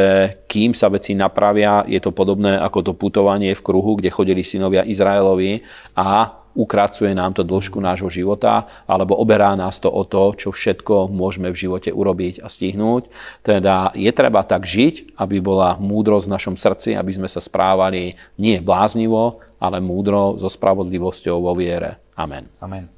kým 0.50 0.74
sa 0.74 0.90
veci 0.90 1.14
napravia, 1.14 1.86
je 1.86 2.02
to 2.02 2.10
podobné 2.10 2.58
ako 2.58 2.80
to 2.82 2.94
putovanie 2.98 3.54
v 3.54 3.62
kruhu, 3.62 4.02
kde 4.02 4.10
chodili 4.10 4.42
synovia 4.42 4.82
Izraelovi 4.82 5.62
a 5.94 6.41
ukracuje 6.58 7.14
nám 7.16 7.38
to 7.38 7.48
dĺžku 7.48 7.80
nášho 7.80 8.10
života, 8.12 8.68
alebo 8.90 9.16
oberá 9.16 9.56
nás 9.56 9.80
to 9.80 9.88
o 9.88 10.04
to, 10.04 10.36
čo 10.36 10.50
všetko 10.52 11.08
môžeme 11.14 11.54
v 11.54 11.60
živote 11.68 11.90
urobiť 11.94 12.44
a 12.44 12.52
stihnúť. 12.52 13.08
Teda 13.46 13.94
je 13.96 14.12
treba 14.12 14.44
tak 14.44 14.68
žiť, 14.68 15.16
aby 15.16 15.40
bola 15.40 15.80
múdrosť 15.80 16.26
v 16.28 16.34
našom 16.36 16.56
srdci, 16.58 16.98
aby 16.98 17.12
sme 17.14 17.30
sa 17.30 17.40
správali 17.40 18.18
nie 18.42 18.58
bláznivo, 18.60 19.40
ale 19.62 19.78
múdro 19.78 20.42
so 20.42 20.50
spravodlivosťou 20.50 21.38
vo 21.38 21.54
viere. 21.54 22.02
Amen. 22.18 22.50
Amen. 22.60 22.90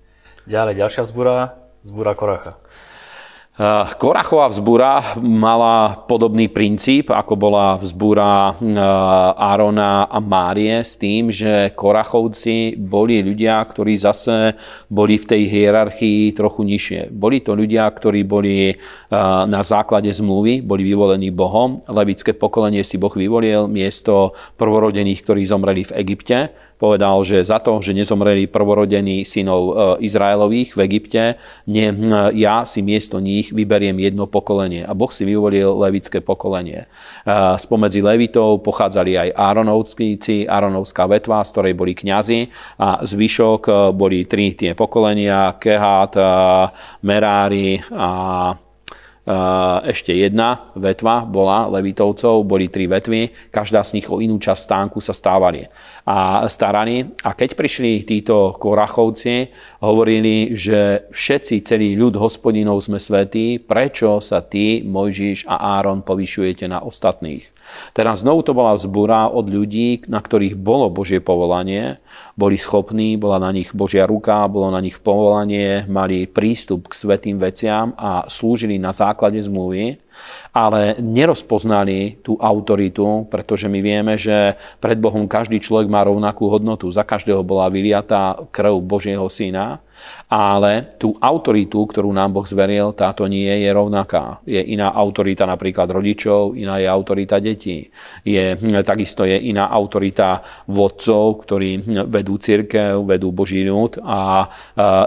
Ďalej, 0.47 0.79
ďalšia 0.79 1.03
vzbúra, 1.07 1.35
vzbúra 1.83 2.15
Koracha. 2.15 2.62
Eh, 3.53 3.85
Korachová 4.01 4.49
vzbúra 4.49 5.13
mala 5.21 6.01
podobný 6.09 6.49
princíp, 6.49 7.13
ako 7.13 7.37
bola 7.37 7.77
vzbúra 7.77 8.49
eh, 8.49 8.81
Árona 9.37 10.09
a 10.09 10.17
Márie 10.17 10.81
s 10.81 10.97
tým, 10.97 11.29
že 11.29 11.69
Korachovci 11.77 12.73
boli 12.81 13.21
ľudia, 13.21 13.61
ktorí 13.61 13.93
zase 13.93 14.57
boli 14.89 15.21
v 15.21 15.25
tej 15.29 15.41
hierarchii 15.53 16.33
trochu 16.33 16.65
nižšie. 16.65 17.13
Boli 17.13 17.45
to 17.45 17.53
ľudia, 17.53 17.85
ktorí 17.93 18.25
boli 18.25 18.73
eh, 18.73 18.77
na 19.45 19.61
základe 19.61 20.09
zmluvy, 20.09 20.65
boli 20.65 20.81
vyvolení 20.89 21.29
Bohom. 21.29 21.77
Levické 21.85 22.33
pokolenie 22.33 22.81
si 22.81 22.97
Boh 22.97 23.13
vyvolil 23.13 23.69
miesto 23.69 24.33
prvorodených, 24.57 25.21
ktorí 25.21 25.45
zomreli 25.45 25.85
v 25.85 26.01
Egypte 26.01 26.49
povedal, 26.77 27.21
že 27.23 27.41
za 27.45 27.59
to, 27.61 27.79
že 27.79 27.95
nezomreli 27.95 28.49
prvorodení 28.49 29.23
synov 29.23 29.61
e, 29.61 29.73
Izraelových 30.05 30.75
v 30.75 30.79
Egypte, 30.85 31.23
nie, 31.69 31.89
ja 32.35 32.67
si 32.67 32.83
miesto 32.83 33.17
nich 33.23 33.55
vyberiem 33.55 33.97
jedno 33.99 34.27
pokolenie. 34.27 34.83
A 34.83 34.91
Boh 34.91 35.09
si 35.09 35.23
vyvolil 35.23 35.69
levické 35.79 36.19
pokolenie. 36.19 36.85
E, 36.85 36.87
spomedzi 37.57 38.03
levitov 38.03 38.61
pochádzali 38.65 39.11
aj 39.17 39.29
Áronovskíci, 39.37 40.49
Áronovská 40.49 41.07
vetva, 41.07 41.45
z 41.45 41.49
ktorej 41.53 41.73
boli 41.77 41.93
kňazi 41.95 42.39
a 42.81 43.01
zvyšok 43.01 43.61
e, 43.67 43.73
boli 43.95 44.25
tri 44.27 44.53
tie 44.53 44.75
pokolenia, 44.75 45.55
Kehát, 45.57 46.15
Merári 47.01 47.79
a 47.93 48.09
ešte 49.87 50.11
jedna 50.11 50.75
vetva 50.75 51.23
bola 51.23 51.71
Levitovcov, 51.71 52.43
boli 52.43 52.67
tri 52.67 52.91
vetvy, 52.91 53.31
každá 53.55 53.79
z 53.79 53.95
nich 53.95 54.07
o 54.11 54.19
inú 54.19 54.35
časť 54.35 54.61
stánku 54.67 54.99
sa 54.99 55.15
stávali 55.15 55.63
a 56.03 56.43
starali. 56.51 57.07
A 57.23 57.31
keď 57.31 57.55
prišli 57.55 58.03
títo 58.03 58.59
Korachovci, 58.59 59.47
hovorili, 59.79 60.51
že 60.51 61.07
všetci, 61.07 61.63
celý 61.63 61.95
ľud 61.95 62.19
hospodinov 62.19 62.83
sme 62.83 62.99
svetí, 62.99 63.63
prečo 63.63 64.19
sa 64.19 64.43
ty, 64.43 64.83
Mojžiš 64.83 65.47
a 65.47 65.79
Áron 65.79 66.03
povyšujete 66.03 66.67
na 66.67 66.83
ostatných? 66.83 67.52
Teraz 67.93 68.25
znovu 68.25 68.41
to 68.45 68.55
bola 68.55 68.73
vzbúra 68.73 69.29
od 69.29 69.49
ľudí, 69.49 70.05
na 70.09 70.21
ktorých 70.21 70.57
bolo 70.57 70.89
Božie 70.89 71.19
povolanie, 71.19 72.01
boli 72.33 72.57
schopní, 72.57 73.19
bola 73.19 73.37
na 73.37 73.51
nich 73.53 73.73
Božia 73.73 74.07
ruka, 74.09 74.45
bolo 74.49 74.73
na 74.73 74.81
nich 74.81 74.97
povolanie, 74.97 75.85
mali 75.89 76.25
prístup 76.25 76.89
k 76.89 76.97
svetým 76.97 77.37
veciam 77.37 77.93
a 77.97 78.25
slúžili 78.29 78.77
na 78.77 78.95
základe 78.95 79.41
zmluvy 79.41 79.99
ale 80.53 80.97
nerozpoznali 81.01 82.21
tú 82.21 82.37
autoritu, 82.37 83.25
pretože 83.27 83.65
my 83.65 83.79
vieme, 83.81 84.13
že 84.15 84.53
pred 84.77 84.97
Bohom 85.01 85.25
každý 85.25 85.57
človek 85.57 85.89
má 85.89 86.05
rovnakú 86.05 86.47
hodnotu. 86.49 86.89
Za 86.93 87.03
každého 87.03 87.41
bola 87.41 87.71
vyliatá 87.71 88.37
krv 88.53 88.79
Božieho 88.83 89.25
syna 89.27 89.81
ale 90.29 90.89
tú 90.97 91.13
autoritu, 91.21 91.85
ktorú 91.85 92.09
nám 92.09 92.33
Boh 92.33 92.45
zveril, 92.45 92.97
táto 92.97 93.29
nie 93.29 93.49
je 93.49 93.69
rovnaká. 93.69 94.41
Je 94.43 94.59
iná 94.73 94.89
autorita 94.91 95.45
napríklad 95.45 95.85
rodičov, 95.93 96.57
iná 96.57 96.81
je 96.81 96.87
autorita 96.89 97.37
detí. 97.37 97.93
Je, 98.25 98.57
takisto 98.81 99.23
je 99.23 99.37
iná 99.37 99.69
autorita 99.69 100.41
vodcov, 100.65 101.45
ktorí 101.45 101.85
vedú 102.09 102.41
církev, 102.41 103.05
vedú 103.05 103.29
Boží 103.29 103.61
ľud 103.61 104.01
a 104.01 104.49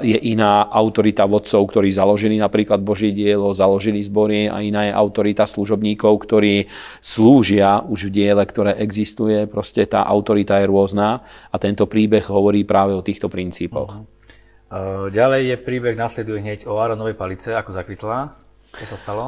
je 0.01 0.19
iná 0.31 0.71
autorita 0.71 1.27
vodcov, 1.27 1.67
ktorí 1.75 1.91
založili 1.91 2.39
napríklad 2.39 2.81
Boží 2.81 3.11
dielo, 3.11 3.51
založili 3.51 4.01
zbory 4.03 4.47
a 4.47 4.63
iná 4.63 4.87
je 4.87 4.93
autorita 4.97 5.45
služobníkov, 5.45 6.17
ktorí 6.25 6.73
slúžia 7.05 7.85
už 7.85 8.09
v 8.09 8.15
diele, 8.17 8.41
ktoré 8.49 8.81
existuje. 8.81 9.45
Proste 9.45 9.85
tá 9.85 10.09
autorita 10.09 10.57
je 10.57 10.73
rôzna 10.73 11.21
a 11.53 11.57
tento 11.61 11.85
príbeh 11.85 12.25
hovorí 12.25 12.65
práve 12.65 12.97
o 12.97 13.05
týchto 13.05 13.29
princípoch. 13.29 14.01
Uh-huh. 14.01 15.13
Ďalej 15.13 15.53
je 15.53 15.57
príbeh, 15.61 15.95
nasleduje 15.95 16.43
hneď 16.43 16.61
o 16.67 16.83
Áronovej 16.83 17.15
palice, 17.15 17.55
ako 17.55 17.71
zakvitla. 17.71 18.43
Čo 18.77 18.93
sa 18.93 18.97
stalo? 18.99 19.23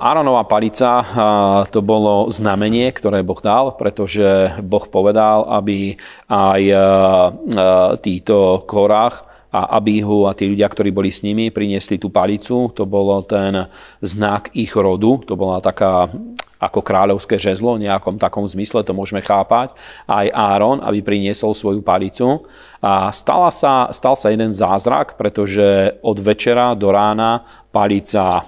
Áronová 0.00 0.46
palica 0.46 1.02
to 1.68 1.82
bolo 1.82 2.30
znamenie, 2.30 2.88
ktoré 2.94 3.26
Boh 3.26 3.42
dal, 3.42 3.74
pretože 3.74 4.54
Boh 4.64 4.86
povedal, 4.86 5.44
aby 5.50 5.98
aj 6.30 6.62
títo 8.00 8.64
korách 8.64 9.26
a 9.48 9.80
Abihu 9.80 10.28
a 10.28 10.36
tí 10.36 10.44
ľudia, 10.44 10.68
ktorí 10.68 10.92
boli 10.92 11.08
s 11.08 11.24
nimi, 11.24 11.48
priniesli 11.48 11.96
tú 11.96 12.12
palicu. 12.12 12.68
To 12.76 12.84
bolo 12.84 13.24
ten 13.24 13.68
znak 14.04 14.52
ich 14.52 14.76
rodu. 14.76 15.24
To 15.24 15.34
bola 15.40 15.64
taká 15.64 16.12
ako 16.58 16.82
kráľovské 16.82 17.38
žezlo, 17.38 17.78
v 17.78 17.86
nejakom 17.86 18.18
takom 18.18 18.42
zmysle 18.42 18.82
to 18.82 18.90
môžeme 18.90 19.22
chápať. 19.22 19.78
Aj 20.10 20.26
Áron, 20.34 20.82
aby 20.82 21.06
priniesol 21.06 21.54
svoju 21.54 21.86
palicu. 21.86 22.42
A 22.78 23.10
stala 23.10 23.50
sa, 23.50 23.90
stal 23.90 24.14
sa 24.14 24.30
jeden 24.30 24.54
zázrak, 24.54 25.18
pretože 25.18 25.98
od 25.98 26.18
večera 26.22 26.78
do 26.78 26.94
rána 26.94 27.42
palica 27.68 28.40
e, 28.40 28.42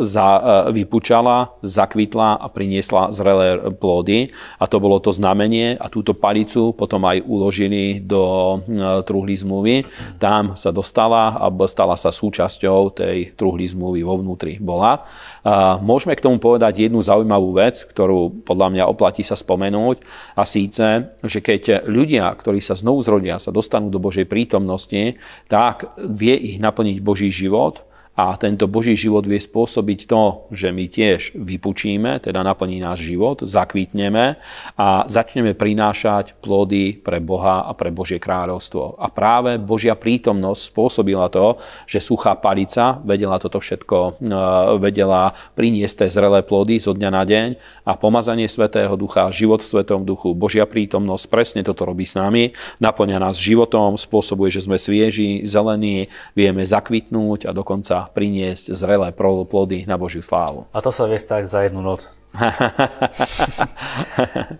za, 0.00 0.28
e, 0.34 0.42
vypučala, 0.72 1.60
zakvitla 1.60 2.40
a 2.40 2.46
priniesla 2.48 3.12
zrelé 3.12 3.60
plody. 3.76 4.32
A 4.58 4.64
to 4.64 4.80
bolo 4.80 4.98
to 4.98 5.12
znamenie 5.12 5.76
a 5.76 5.86
túto 5.92 6.16
palicu 6.16 6.72
potom 6.72 7.04
aj 7.04 7.20
uložili 7.22 8.00
do 8.00 8.56
e, 8.62 9.04
truhly 9.04 9.36
zmluvy. 9.36 9.84
Tam 10.16 10.56
sa 10.56 10.72
dostala 10.72 11.36
a 11.36 11.46
stala 11.68 11.94
sa 11.94 12.08
súčasťou 12.08 12.96
tej 12.96 13.36
truhly 13.36 13.68
zmluvy 13.68 14.00
vo 14.00 14.16
vnútri 14.18 14.56
bola. 14.56 15.04
A 15.44 15.76
môžeme 15.76 16.16
k 16.16 16.24
tomu 16.24 16.40
povedať 16.40 16.88
jednu 16.88 17.04
zaujímavú 17.04 17.52
vec, 17.58 17.84
ktorú 17.84 18.48
podľa 18.48 18.68
mňa 18.72 18.84
oplatí 18.88 19.20
sa 19.20 19.36
spomenúť 19.36 20.00
a 20.34 20.42
síce, 20.48 21.14
že 21.20 21.38
keď 21.44 21.84
ľudia, 21.84 22.32
ktorí 22.32 22.64
sa 22.64 22.72
znovu 22.84 23.00
zrodia, 23.00 23.40
sa 23.40 23.48
dostanú 23.48 23.88
do 23.88 23.96
Božej 23.96 24.28
prítomnosti, 24.28 25.16
tak 25.48 25.96
vie 25.96 26.36
ich 26.36 26.60
naplniť 26.60 27.00
Boží 27.00 27.32
život 27.32 27.88
a 28.14 28.38
tento 28.38 28.70
Boží 28.70 28.94
život 28.94 29.26
vie 29.26 29.42
spôsobiť 29.42 30.06
to, 30.06 30.46
že 30.54 30.70
my 30.70 30.86
tiež 30.86 31.34
vypučíme, 31.34 32.22
teda 32.22 32.46
naplní 32.46 32.78
náš 32.78 33.02
život, 33.02 33.42
zakvítneme 33.42 34.38
a 34.78 34.88
začneme 35.10 35.58
prinášať 35.58 36.38
plody 36.38 36.94
pre 36.94 37.18
Boha 37.18 37.66
a 37.66 37.74
pre 37.74 37.90
Božie 37.90 38.22
kráľovstvo. 38.22 39.02
A 39.02 39.10
práve 39.10 39.58
Božia 39.58 39.98
prítomnosť 39.98 40.62
spôsobila 40.70 41.26
to, 41.26 41.58
že 41.90 41.98
suchá 41.98 42.38
palica 42.38 43.02
vedela 43.02 43.42
toto 43.42 43.58
všetko, 43.58 43.98
e, 43.98 44.30
vedela 44.78 45.34
priniesť 45.58 46.06
zrelé 46.06 46.46
plody 46.46 46.78
zo 46.78 46.94
dňa 46.94 47.10
na 47.10 47.22
deň 47.26 47.48
a 47.82 47.98
pomazanie 47.98 48.46
Svetého 48.46 48.94
Ducha, 48.94 49.26
život 49.34 49.58
v 49.58 49.70
Svetom 49.74 50.06
Duchu, 50.06 50.38
Božia 50.38 50.70
prítomnosť 50.70 51.24
presne 51.26 51.60
toto 51.66 51.82
robí 51.82 52.06
s 52.06 52.14
nami, 52.14 52.54
naplňa 52.78 53.18
nás 53.18 53.42
životom, 53.42 53.98
spôsobuje, 53.98 54.54
že 54.54 54.70
sme 54.70 54.78
svieži, 54.78 55.42
zelení, 55.42 56.06
vieme 56.38 56.62
zakvitnúť 56.62 57.50
a 57.50 57.52
dokonca 57.54 58.03
priniesť 58.10 58.74
zrelé 58.74 59.12
plody 59.14 59.88
na 59.88 59.96
Božiu 59.96 60.20
slávu. 60.20 60.66
A 60.74 60.78
to 60.84 60.90
sa 60.92 61.08
vie 61.08 61.16
stať 61.16 61.48
za 61.48 61.64
jednu 61.64 61.80
noc. 61.80 62.10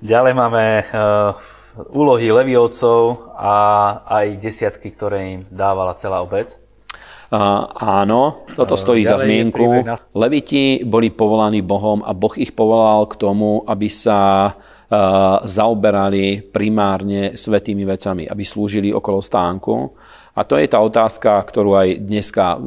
Ďalej 0.04 0.32
máme 0.38 0.64
uh, 0.86 1.34
úlohy 1.90 2.30
leviovcov 2.30 3.34
a 3.34 3.56
aj 4.06 4.26
desiatky, 4.38 4.94
ktoré 4.94 5.18
im 5.38 5.40
dávala 5.50 5.98
celá 5.98 6.22
obec. 6.22 6.62
Uh, 7.34 7.66
áno, 7.74 8.46
toto 8.54 8.78
stojí 8.78 9.02
uh, 9.02 9.10
za 9.10 9.26
zmienku. 9.26 9.82
Na... 9.82 9.98
Leviti 10.14 10.86
boli 10.86 11.10
povolaní 11.10 11.66
Bohom 11.66 11.98
a 12.06 12.14
Boh 12.14 12.30
ich 12.38 12.54
povolal 12.54 13.10
k 13.10 13.18
tomu, 13.18 13.66
aby 13.66 13.90
sa 13.90 14.52
uh, 14.54 15.42
zaoberali 15.42 16.46
primárne 16.54 17.34
svetými 17.34 17.82
vecami, 17.82 18.30
aby 18.30 18.44
slúžili 18.46 18.94
okolo 18.94 19.18
stánku. 19.18 19.74
A 20.34 20.42
to 20.42 20.58
je 20.58 20.66
tá 20.66 20.82
otázka, 20.82 21.38
ktorú 21.46 21.78
aj 21.78 21.88
dneska 22.10 22.58
eh, 22.58 22.60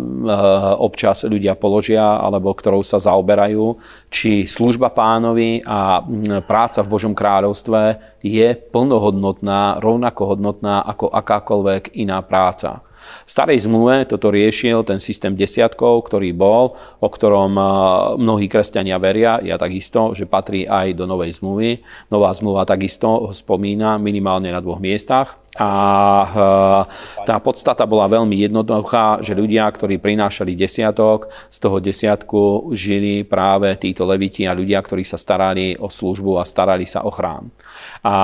občas 0.80 1.28
ľudia 1.28 1.60
položia, 1.60 2.16
alebo 2.16 2.56
ktorou 2.56 2.80
sa 2.80 2.96
zaoberajú, 2.96 3.76
či 4.08 4.48
služba 4.48 4.96
pánovi 4.96 5.60
a 5.68 6.00
práca 6.48 6.80
v 6.80 6.92
Božom 6.92 7.12
kráľovstve 7.12 8.00
je 8.24 8.56
plnohodnotná, 8.72 9.84
rovnako 9.84 10.36
hodnotná 10.36 10.80
ako 10.88 11.12
akákoľvek 11.12 12.00
iná 12.00 12.24
práca. 12.24 12.87
V 13.26 13.30
starej 13.30 13.64
zmluve 13.68 14.08
toto 14.08 14.32
riešil 14.32 14.84
ten 14.88 14.98
systém 15.04 15.36
desiatkov, 15.36 16.08
ktorý 16.08 16.32
bol, 16.34 16.76
o 17.04 17.08
ktorom 17.08 17.54
mnohí 18.20 18.48
kresťania 18.48 19.00
veria, 19.02 19.40
ja 19.44 19.60
takisto, 19.60 20.16
že 20.16 20.30
patrí 20.30 20.64
aj 20.68 20.96
do 20.98 21.06
novej 21.10 21.38
zmluvy. 21.38 21.82
Nová 22.14 22.32
zmluva 22.34 22.64
takisto 22.68 23.28
ho 23.28 23.32
spomína 23.34 23.98
minimálne 23.98 24.52
na 24.52 24.62
dvoch 24.64 24.80
miestach. 24.82 25.40
A 25.58 25.70
tá 27.26 27.42
podstata 27.42 27.90
bola 27.90 28.06
veľmi 28.06 28.46
jednoduchá, 28.46 29.26
že 29.26 29.34
ľudia, 29.34 29.66
ktorí 29.66 29.98
prinášali 29.98 30.54
desiatok, 30.54 31.34
z 31.50 31.58
toho 31.58 31.82
desiatku 31.82 32.70
žili 32.78 33.26
práve 33.26 33.74
títo 33.82 34.06
leviti 34.06 34.46
a 34.46 34.54
ľudia, 34.54 34.78
ktorí 34.86 35.02
sa 35.02 35.18
starali 35.18 35.74
o 35.82 35.90
službu 35.90 36.38
a 36.38 36.46
starali 36.46 36.86
sa 36.86 37.02
o 37.02 37.10
chrám. 37.10 37.50
A 38.06 38.16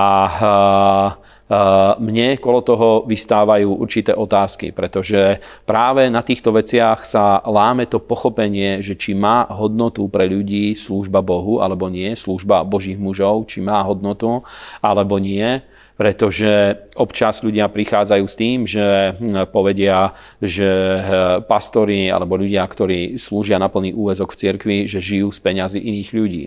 mne 1.99 2.37
kolo 2.37 2.61
toho 2.61 2.89
vystávajú 3.03 3.79
určité 3.79 4.15
otázky, 4.15 4.71
pretože 4.71 5.41
práve 5.67 6.07
na 6.07 6.21
týchto 6.21 6.53
veciach 6.55 7.03
sa 7.03 7.41
láme 7.43 7.89
to 7.89 7.99
pochopenie, 7.99 8.79
že 8.79 8.95
či 8.95 9.17
má 9.17 9.49
hodnotu 9.49 10.07
pre 10.07 10.29
ľudí 10.29 10.77
služba 10.77 11.25
Bohu 11.25 11.59
alebo 11.59 11.89
nie, 11.89 12.13
služba 12.15 12.63
Božích 12.63 12.99
mužov, 12.99 13.49
či 13.49 13.59
má 13.59 13.81
hodnotu 13.83 14.45
alebo 14.79 15.19
nie 15.19 15.59
pretože 16.03 16.83
občas 16.99 17.39
ľudia 17.47 17.71
prichádzajú 17.71 18.25
s 18.27 18.35
tým, 18.35 18.67
že 18.67 19.15
hm, 19.15 19.47
povedia, 19.55 20.11
že 20.43 20.67
hm, 20.67 21.47
pastori 21.47 22.11
alebo 22.11 22.35
ľudia, 22.35 22.59
ktorí 22.67 23.15
slúžia 23.15 23.55
na 23.55 23.71
plný 23.71 23.95
úvezok 23.95 24.35
v 24.35 24.39
cirkvi, 24.43 24.77
že 24.83 24.99
žijú 24.99 25.31
z 25.31 25.39
peňazí 25.39 25.79
iných 25.79 26.09
ľudí. 26.11 26.45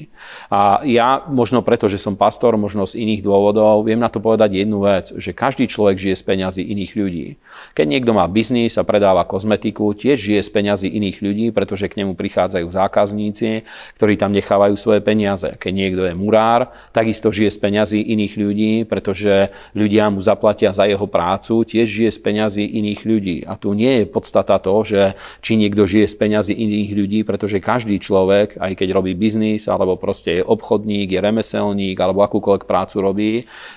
A 0.52 0.84
ja 0.84 1.24
možno 1.32 1.64
preto, 1.64 1.88
že 1.88 1.96
som 1.96 2.20
pastor, 2.20 2.60
možno 2.60 2.84
z 2.84 3.00
iných 3.00 3.24
dôvodov, 3.24 3.88
viem 3.88 3.96
na 3.96 4.12
to 4.12 4.20
povedať 4.20 4.60
jednu 4.60 4.84
vec, 4.84 5.16
že 5.16 5.32
každý 5.32 5.72
človek 5.72 5.96
žije 5.96 6.20
z 6.20 6.24
peňazí 6.28 6.60
iných 6.60 6.92
ľudí. 6.92 7.26
Keď 7.72 7.86
niekto 7.88 8.12
má 8.12 8.28
biznis 8.28 8.76
a 8.76 8.84
predáva 8.84 9.24
kozmetiku, 9.24 9.96
tiež 9.96 10.20
žije 10.20 10.44
z 10.44 10.50
peňazí 10.52 10.88
iných 10.92 11.24
ľudí, 11.24 11.46
pretože 11.56 11.88
k 11.88 12.04
nemu 12.04 12.12
prichádzajú 12.12 12.68
zákazníci, 12.68 13.64
ktorí 13.96 14.20
tam 14.20 14.36
nechávajú 14.36 14.76
svoje 14.76 15.00
peniaze. 15.00 15.48
Keď 15.56 15.72
niekto 15.72 16.04
je 16.04 16.12
murár, 16.12 16.76
takisto 16.92 17.32
žije 17.32 17.56
z 17.56 17.58
peňazí 17.64 18.00
iných 18.04 18.34
ľudí, 18.36 18.72
pretože 18.84 19.45
že 19.46 19.78
ľudia 19.78 20.10
mu 20.10 20.18
zaplatia 20.18 20.74
za 20.74 20.90
jeho 20.90 21.06
prácu, 21.06 21.62
tiež 21.62 21.86
žije 21.86 22.10
z 22.10 22.18
peňazí 22.18 22.64
iných 22.66 23.00
ľudí. 23.06 23.36
A 23.46 23.54
tu 23.54 23.72
nie 23.78 24.02
je 24.02 24.04
podstata 24.10 24.58
to, 24.58 24.82
že 24.82 25.14
či 25.38 25.54
niekto 25.54 25.86
žije 25.86 26.10
z 26.10 26.16
peňazí 26.18 26.52
iných 26.54 26.90
ľudí, 26.96 27.20
pretože 27.22 27.62
každý 27.62 28.02
človek, 28.02 28.58
aj 28.58 28.72
keď 28.74 28.88
robí 28.90 29.14
biznis, 29.14 29.70
alebo 29.70 29.94
proste 29.94 30.40
je 30.40 30.42
obchodník, 30.42 31.14
je 31.14 31.20
remeselník, 31.22 31.96
alebo 32.00 32.26
akúkoľvek 32.26 32.64
prácu 32.66 32.96
robí, 32.98 33.32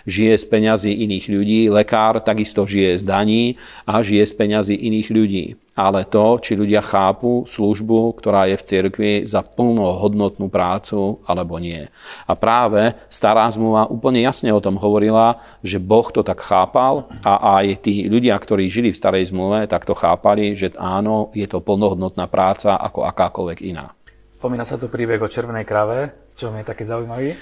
žije 0.09 0.33
z 0.41 0.45
peňazí 0.49 0.91
iných 1.05 1.25
ľudí. 1.29 1.59
Lekár 1.69 2.23
takisto 2.25 2.65
žije 2.65 2.97
z 2.97 3.03
daní 3.05 3.43
a 3.85 4.01
žije 4.01 4.25
z 4.25 4.33
peňazí 4.33 4.75
iných 4.75 5.09
ľudí 5.13 5.45
ale 5.79 6.03
to, 6.03 6.43
či 6.43 6.59
ľudia 6.59 6.83
chápu 6.83 7.47
službu, 7.47 8.19
ktorá 8.19 8.51
je 8.51 8.59
v 8.59 8.67
cirkvi 8.67 9.13
za 9.23 9.39
plnohodnotnú 9.47 10.51
prácu 10.51 11.23
alebo 11.23 11.55
nie. 11.55 11.87
A 12.27 12.35
práve 12.35 12.99
stará 13.07 13.47
zmluva 13.47 13.87
úplne 13.87 14.19
jasne 14.19 14.51
o 14.51 14.59
tom 14.59 14.75
hovorila, 14.75 15.39
že 15.63 15.77
Boh 15.79 16.07
to 16.07 16.23
tak 16.23 16.39
chápal 16.39 17.11
a 17.23 17.59
aj 17.59 17.83
tí 17.83 18.07
ľudia, 18.07 18.35
ktorí 18.39 18.71
žili 18.71 18.95
v 18.95 18.99
starej 18.99 19.31
zmluve, 19.31 19.67
tak 19.67 19.83
to 19.83 19.95
chápali, 19.95 20.55
že 20.55 20.71
áno, 20.79 21.31
je 21.35 21.47
to 21.47 21.59
plnohodnotná 21.59 22.27
práca 22.31 22.79
ako 22.79 23.03
akákoľvek 23.07 23.59
iná. 23.67 23.91
Spomína 24.31 24.63
sa 24.63 24.79
tu 24.79 24.87
príbeh 24.87 25.19
o 25.19 25.27
červenej 25.27 25.67
krave. 25.67 26.15
Čo 26.39 26.55
je 26.55 26.63
taký 26.63 26.87
zaujímavý? 26.87 27.35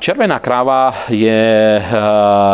Červená 0.00 0.40
kráva 0.40 0.96
je 1.12 1.76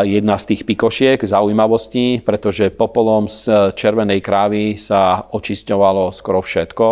jedna 0.02 0.34
z 0.34 0.44
tých 0.50 0.66
pikošiek 0.66 1.22
zaujímavostí, 1.22 2.26
pretože 2.26 2.74
popolom 2.74 3.30
z 3.30 3.70
červenej 3.70 4.18
krávy 4.18 4.74
sa 4.82 5.30
očisťovalo 5.30 6.10
skoro 6.10 6.42
všetko 6.42 6.86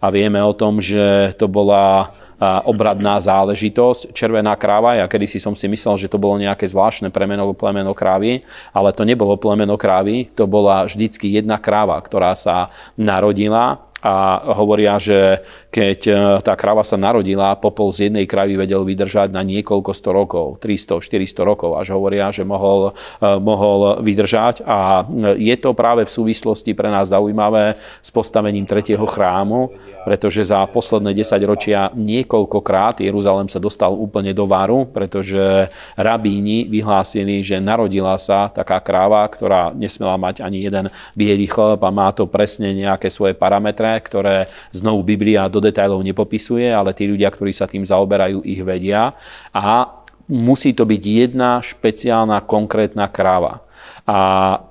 a 0.00 0.06
vieme 0.08 0.40
o 0.40 0.56
tom, 0.56 0.80
že 0.80 1.36
to 1.36 1.44
bola 1.44 2.08
obradná 2.40 3.20
záležitosť. 3.20 4.16
Červená 4.16 4.56
kráva, 4.56 4.96
ja 4.96 5.04
kedysi 5.10 5.42
som 5.42 5.52
si 5.52 5.68
myslel, 5.68 6.00
že 6.00 6.08
to 6.08 6.16
bolo 6.16 6.40
nejaké 6.40 6.64
zvláštne 6.64 7.12
premeno 7.12 7.52
plemeno 7.52 7.92
krávy, 7.92 8.46
ale 8.72 8.96
to 8.96 9.04
nebolo 9.04 9.36
plemeno 9.36 9.76
krávy, 9.76 10.30
to 10.32 10.48
bola 10.48 10.88
vždycky 10.88 11.28
jedna 11.36 11.60
kráva, 11.60 12.00
ktorá 12.00 12.32
sa 12.32 12.72
narodila 12.96 13.84
a 13.98 14.38
hovoria, 14.54 14.94
že 15.02 15.42
keď 15.74 16.00
e, 16.06 16.12
tá 16.46 16.54
krava 16.54 16.86
sa 16.86 16.94
narodila, 16.94 17.58
popol 17.58 17.90
z 17.90 18.06
jednej 18.06 18.30
kravy 18.30 18.54
vedel 18.54 18.86
vydržať 18.86 19.34
na 19.34 19.42
niekoľko 19.42 19.90
sto 19.90 20.14
rokov, 20.14 20.46
300, 20.62 21.02
400 21.02 21.42
rokov, 21.42 21.74
až 21.74 21.98
hovoria, 21.98 22.30
že 22.30 22.46
mohol, 22.46 22.94
e, 23.18 23.26
mohol 23.42 23.98
vydržať. 23.98 24.62
A 24.62 25.02
je 25.34 25.56
to 25.58 25.74
práve 25.74 26.06
v 26.06 26.14
súvislosti 26.14 26.78
pre 26.78 26.94
nás 26.94 27.10
zaujímavé 27.10 27.74
s 27.98 28.10
postavením 28.14 28.70
tretieho 28.70 29.02
chrámu, 29.02 29.74
pretože 30.06 30.46
za 30.46 30.62
posledné 30.70 31.10
10 31.18 31.42
ročia 31.42 31.90
niekoľkokrát 31.98 33.02
Jeruzalem 33.02 33.50
sa 33.50 33.58
dostal 33.58 33.90
úplne 33.90 34.30
do 34.30 34.46
varu, 34.46 34.86
pretože 34.86 35.66
rabíni 35.98 36.70
vyhlásili, 36.70 37.42
že 37.42 37.58
narodila 37.58 38.14
sa 38.14 38.46
taká 38.46 38.78
kráva, 38.78 39.26
ktorá 39.26 39.74
nesmela 39.74 40.14
mať 40.14 40.46
ani 40.46 40.62
jeden 40.62 40.86
biely 41.18 41.50
chleb 41.50 41.82
a 41.82 41.90
má 41.90 42.14
to 42.14 42.30
presne 42.30 42.70
nejaké 42.78 43.10
svoje 43.10 43.34
parametre 43.34 43.87
ktoré 43.96 44.44
znovu 44.74 45.06
Biblia 45.06 45.48
do 45.48 45.64
detailov 45.64 46.04
nepopisuje, 46.04 46.68
ale 46.68 46.92
tí 46.92 47.08
ľudia, 47.08 47.32
ktorí 47.32 47.54
sa 47.56 47.64
tým 47.64 47.86
zaoberajú, 47.86 48.44
ich 48.44 48.60
vedia. 48.60 49.16
A 49.54 49.88
musí 50.28 50.76
to 50.76 50.84
byť 50.84 51.02
jedna 51.02 51.64
špeciálna 51.64 52.44
konkrétna 52.44 53.08
kráva. 53.08 53.64
A 54.08 54.20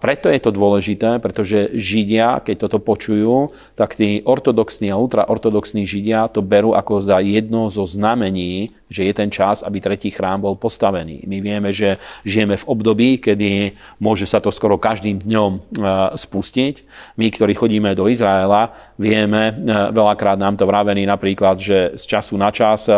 preto 0.01 0.33
je 0.33 0.41
to 0.41 0.49
dôležité, 0.49 1.21
pretože 1.21 1.69
Židia, 1.77 2.41
keď 2.41 2.65
toto 2.65 2.81
počujú, 2.81 3.53
tak 3.77 3.93
tí 3.93 4.25
ortodoxní 4.25 4.89
a 4.89 4.97
ultraortodoxní 4.97 5.85
Židia 5.85 6.25
to 6.33 6.41
berú 6.41 6.73
ako 6.73 7.05
zdá 7.05 7.21
jedno 7.21 7.69
zo 7.69 7.85
znamení, 7.85 8.73
že 8.87 9.05
je 9.05 9.13
ten 9.13 9.29
čas, 9.29 9.61
aby 9.61 9.83
tretí 9.83 10.09
chrám 10.09 10.41
bol 10.41 10.55
postavený. 10.55 11.27
My 11.27 11.43
vieme, 11.43 11.69
že 11.75 11.99
žijeme 12.23 12.55
v 12.55 12.67
období, 12.67 13.09
kedy 13.19 13.75
môže 13.99 14.23
sa 14.23 14.39
to 14.39 14.49
skoro 14.49 14.79
každým 14.79 15.19
dňom 15.19 15.51
e, 15.53 15.59
spustiť. 16.15 16.75
My, 17.19 17.27
ktorí 17.27 17.53
chodíme 17.53 17.91
do 17.93 18.07
Izraela, 18.07 18.71
vieme, 18.95 19.51
e, 19.51 19.91
veľakrát 19.91 20.39
nám 20.39 20.55
to 20.55 20.63
vravení 20.63 21.03
napríklad, 21.03 21.59
že 21.59 21.99
z 21.99 22.03
času 22.07 22.39
na 22.39 22.49
čas 22.49 22.87
e, 22.87 22.95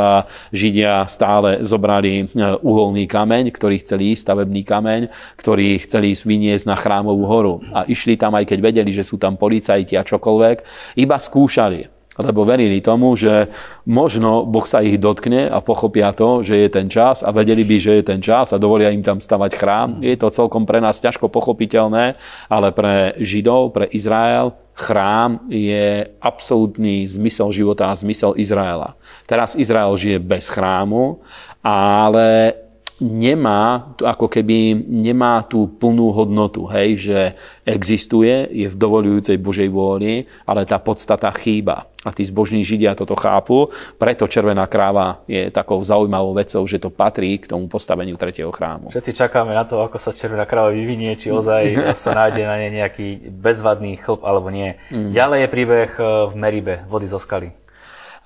Židia 0.54 1.10
stále 1.10 1.66
zobrali 1.66 2.30
uholný 2.62 3.10
kameň, 3.10 3.50
ktorý 3.50 3.82
chceli 3.82 4.14
ísť, 4.14 4.30
stavebný 4.30 4.62
kameň, 4.62 5.02
ktorý 5.42 5.82
chceli 5.82 6.14
ísť 6.14 6.29
vyniesť 6.30 6.70
na 6.70 6.78
chrámovú 6.78 7.26
horu. 7.26 7.56
A 7.74 7.90
išli 7.90 8.14
tam, 8.14 8.38
aj 8.38 8.46
keď 8.46 8.60
vedeli, 8.62 8.94
že 8.94 9.02
sú 9.02 9.18
tam 9.18 9.34
policajti 9.34 9.98
a 9.98 10.06
čokoľvek, 10.06 10.58
iba 11.02 11.18
skúšali 11.18 12.00
lebo 12.20 12.44
verili 12.44 12.84
tomu, 12.84 13.16
že 13.16 13.48
možno 13.88 14.44
Boh 14.44 14.68
sa 14.68 14.84
ich 14.84 15.00
dotkne 15.00 15.48
a 15.48 15.64
pochopia 15.64 16.12
to, 16.12 16.44
že 16.44 16.60
je 16.60 16.70
ten 16.70 16.92
čas 16.92 17.24
a 17.24 17.32
vedeli 17.32 17.64
by, 17.64 17.76
že 17.80 17.92
je 17.96 18.04
ten 18.04 18.20
čas 18.20 18.52
a 18.52 18.60
dovolia 18.60 18.92
im 18.92 19.00
tam 19.00 19.24
stavať 19.24 19.52
chrám. 19.56 19.90
Je 20.04 20.20
to 20.20 20.28
celkom 20.28 20.68
pre 20.68 20.84
nás 20.84 21.00
ťažko 21.00 21.32
pochopiteľné, 21.32 22.20
ale 22.52 22.68
pre 22.76 23.16
Židov, 23.24 23.72
pre 23.72 23.88
Izrael, 23.96 24.52
chrám 24.76 25.48
je 25.48 26.08
absolútny 26.20 27.08
zmysel 27.08 27.52
života 27.56 27.92
a 27.92 27.96
zmysel 27.96 28.36
Izraela. 28.36 29.00
Teraz 29.24 29.56
Izrael 29.56 29.92
žije 29.96 30.20
bez 30.20 30.52
chrámu, 30.52 31.24
ale 31.64 32.56
nemá, 33.00 33.96
ako 33.96 34.28
keby 34.28 34.76
nemá 34.86 35.40
tú 35.48 35.72
plnú 35.80 36.12
hodnotu, 36.12 36.68
hej, 36.68 37.00
že 37.00 37.20
existuje, 37.64 38.52
je 38.52 38.68
v 38.68 38.76
dovolujúcej 38.76 39.40
Božej 39.40 39.72
vôli, 39.72 40.28
ale 40.44 40.68
tá 40.68 40.76
podstata 40.78 41.32
chýba. 41.32 41.88
A 42.04 42.16
tí 42.16 42.24
zbožní 42.24 42.64
Židia 42.64 42.96
toto 42.96 43.16
chápu, 43.16 43.72
preto 44.00 44.28
Červená 44.28 44.68
kráva 44.68 45.24
je 45.28 45.52
takou 45.52 45.80
zaujímavou 45.84 46.32
vecou, 46.36 46.64
že 46.64 46.80
to 46.80 46.92
patrí 46.92 47.40
k 47.40 47.52
tomu 47.52 47.68
postaveniu 47.68 48.16
tretieho 48.16 48.52
chrámu. 48.52 48.92
Všetci 48.92 49.16
čakáme 49.16 49.52
na 49.52 49.64
to, 49.68 49.84
ako 49.84 50.00
sa 50.00 50.16
Červená 50.16 50.48
kráva 50.48 50.72
vyvinie, 50.72 51.16
či 51.20 51.32
ozaj 51.32 51.76
sa 52.04 52.12
nájde 52.16 52.44
na 52.48 52.56
nej 52.60 52.72
nejaký 52.84 53.32
bezvadný 53.32 54.00
chlp 54.00 54.24
alebo 54.24 54.52
nie. 54.52 54.76
Mm. 54.92 55.12
Ďalej 55.12 55.40
je 55.44 55.50
príbeh 55.52 55.92
e, 55.96 56.02
v 56.32 56.34
Meribe, 56.36 56.74
vody 56.88 57.08
zo 57.08 57.20
skaly. 57.20 57.52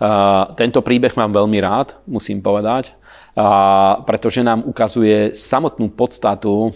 Uh, 0.03 0.49
tento 0.57 0.81
príbeh 0.81 1.13
mám 1.13 1.31
veľmi 1.31 1.61
rád, 1.61 1.95
musím 2.09 2.41
povedať 2.41 2.97
pretože 4.05 4.45
nám 4.45 4.61
ukazuje 4.61 5.33
samotnú 5.33 5.89
podstatu 5.97 6.69
e, 6.69 6.71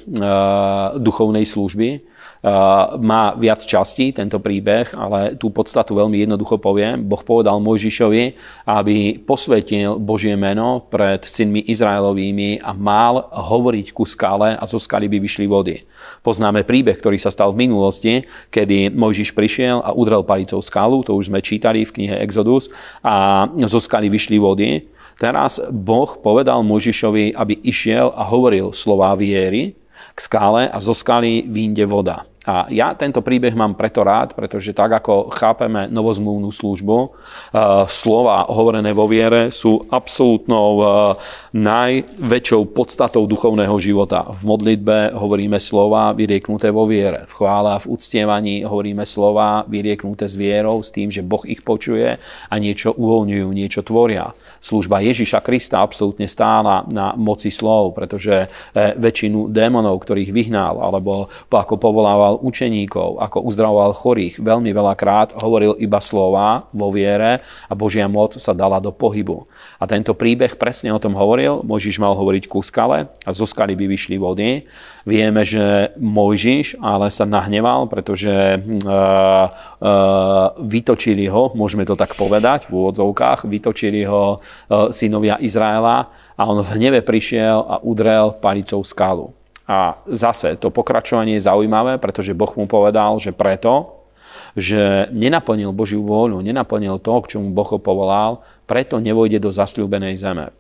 duchovnej 0.98 1.46
služby. 1.46 1.90
E, 1.94 2.00
má 2.98 3.38
viac 3.38 3.62
častí 3.62 4.10
tento 4.10 4.42
príbeh, 4.42 4.90
ale 4.98 5.38
tú 5.38 5.54
podstatu 5.54 5.94
veľmi 5.94 6.26
jednoducho 6.26 6.58
poviem. 6.58 7.06
Boh 7.06 7.22
povedal 7.22 7.62
Mojžišovi, 7.62 8.24
aby 8.74 9.22
posvetil 9.22 10.02
Božie 10.02 10.34
meno 10.34 10.82
pred 10.90 11.22
synmi 11.22 11.62
Izraelovými 11.70 12.66
a 12.66 12.74
mal 12.74 13.30
hovoriť 13.30 13.94
ku 13.94 14.10
skale 14.10 14.58
a 14.58 14.64
zo 14.66 14.82
skaly 14.82 15.06
by 15.06 15.22
vyšli 15.22 15.46
vody. 15.46 15.86
Poznáme 16.26 16.66
príbeh, 16.66 16.98
ktorý 16.98 17.22
sa 17.22 17.30
stal 17.30 17.54
v 17.54 17.70
minulosti, 17.70 18.26
kedy 18.50 18.98
Mojžiš 18.98 19.38
prišiel 19.38 19.86
a 19.86 19.94
udrel 19.94 20.26
palicou 20.26 20.58
skalu, 20.66 21.06
to 21.06 21.14
už 21.14 21.30
sme 21.30 21.38
čítali 21.38 21.86
v 21.86 21.94
knihe 22.02 22.18
Exodus, 22.26 22.74
a 23.06 23.46
zo 23.70 23.78
skaly 23.78 24.10
vyšli 24.10 24.42
vody 24.42 24.98
Teraz 25.18 25.58
Boh 25.74 26.10
povedal 26.22 26.62
Možišovi, 26.62 27.34
aby 27.34 27.58
išiel 27.66 28.14
a 28.14 28.30
hovoril 28.30 28.70
slová 28.70 29.18
viery 29.18 29.74
k 30.14 30.20
skále 30.22 30.70
a 30.70 30.78
zo 30.78 30.94
skály 30.94 31.46
vínde 31.50 31.86
voda. 31.90 32.26
A 32.48 32.64
ja 32.72 32.96
tento 32.96 33.20
príbeh 33.20 33.52
mám 33.52 33.76
preto 33.76 34.08
rád, 34.08 34.32
pretože 34.32 34.72
tak 34.72 35.04
ako 35.04 35.36
chápeme 35.36 35.92
novozmluvnú 35.92 36.48
službu, 36.48 36.98
e, 37.04 37.08
slova 37.92 38.48
hovorené 38.48 38.96
vo 38.96 39.04
viere 39.04 39.52
sú 39.52 39.84
absolútnou 39.92 40.70
e, 40.80 40.84
najväčšou 41.60 42.72
podstatou 42.72 43.28
duchovného 43.28 43.76
života. 43.84 44.32
V 44.32 44.48
modlitbe 44.48 45.12
hovoríme 45.12 45.60
slova 45.60 46.16
vyrieknuté 46.16 46.72
vo 46.72 46.88
viere. 46.88 47.28
V 47.28 47.36
chvále 47.36 47.76
a 47.76 47.82
v 47.84 47.92
uctievaní 47.92 48.64
hovoríme 48.64 49.04
slova 49.04 49.68
vyrieknuté 49.68 50.32
s 50.32 50.40
vierou, 50.40 50.80
s 50.80 50.96
tým, 50.96 51.12
že 51.12 51.28
Boh 51.28 51.44
ich 51.44 51.68
počuje 51.68 52.16
a 52.48 52.56
niečo 52.56 52.96
uvoľňujú, 52.96 53.48
niečo 53.52 53.84
tvoria 53.84 54.32
služba 54.60 55.04
Ježiša 55.04 55.40
Krista 55.42 55.82
absolútne 55.82 56.26
stála 56.26 56.84
na 56.90 57.14
moci 57.16 57.50
slov, 57.50 57.98
preže 57.98 58.48
e, 58.74 58.98
väčšinu 58.98 59.50
démonov, 59.50 60.04
ktorých 60.04 60.32
vyhnal, 60.34 60.82
alebo 60.82 61.30
ako 61.50 61.76
povolával 61.80 62.40
učeníkov, 62.42 63.22
ako 63.22 63.44
uzdravoval 63.46 63.92
chorých, 63.98 64.40
veľmi 64.42 64.70
veľakrát 64.72 65.38
hovoril 65.42 65.78
iba 65.82 66.00
slova 66.04 66.68
vo 66.74 66.94
viere 66.94 67.42
a 67.70 67.74
Božia 67.74 68.06
moc 68.06 68.38
sa 68.38 68.54
dala 68.54 68.78
do 68.78 68.94
pohybu. 68.94 69.48
A 69.82 69.86
tento 69.86 70.14
príbeh 70.18 70.58
presne 70.58 70.94
o 70.94 71.02
tom 71.02 71.14
hovoril. 71.14 71.62
Mojžiš 71.62 72.02
mal 72.02 72.18
hovoriť 72.18 72.50
ku 72.50 72.62
skale 72.66 73.10
a 73.26 73.30
zo 73.32 73.46
skaly 73.46 73.78
by 73.78 73.86
vyšli 73.86 74.18
vody. 74.18 74.66
Vieme, 75.08 75.48
že 75.48 75.96
Mojžiš 76.02 76.82
ale 76.84 77.08
sa 77.14 77.24
nahneval, 77.24 77.88
pretože 77.88 78.60
uh, 78.60 78.60
uh, 78.60 80.52
vytočili 80.60 81.32
ho, 81.32 81.54
môžeme 81.56 81.88
to 81.88 81.96
tak 81.96 82.18
povedať 82.20 82.68
v 82.68 82.76
úvodzovkách, 82.76 83.48
vytočili 83.48 84.04
ho 84.04 84.44
synovia 84.92 85.40
Izraela 85.40 86.12
a 86.36 86.42
on 86.48 86.60
v 86.62 86.72
hneve 86.78 87.00
prišiel 87.02 87.58
a 87.64 87.76
udrel 87.82 88.36
palicou 88.38 88.84
skalu. 88.84 89.32
A 89.68 90.00
zase 90.08 90.56
to 90.56 90.72
pokračovanie 90.72 91.36
je 91.36 91.48
zaujímavé, 91.48 92.00
pretože 92.00 92.32
Boh 92.32 92.52
mu 92.56 92.72
povedal, 92.72 93.20
že 93.20 93.36
preto, 93.36 94.00
že 94.56 95.12
nenaplnil 95.12 95.76
Božiu 95.76 96.02
vôľu, 96.08 96.40
nenaplnil 96.40 96.98
to, 97.04 97.14
k 97.28 97.36
čomu 97.36 97.52
Boh 97.52 97.68
ho 97.68 97.78
povolal, 97.78 98.40
preto 98.64 98.98
nevojde 98.98 99.44
do 99.44 99.52
zasľúbenej 99.52 100.16
zeme. 100.16 100.56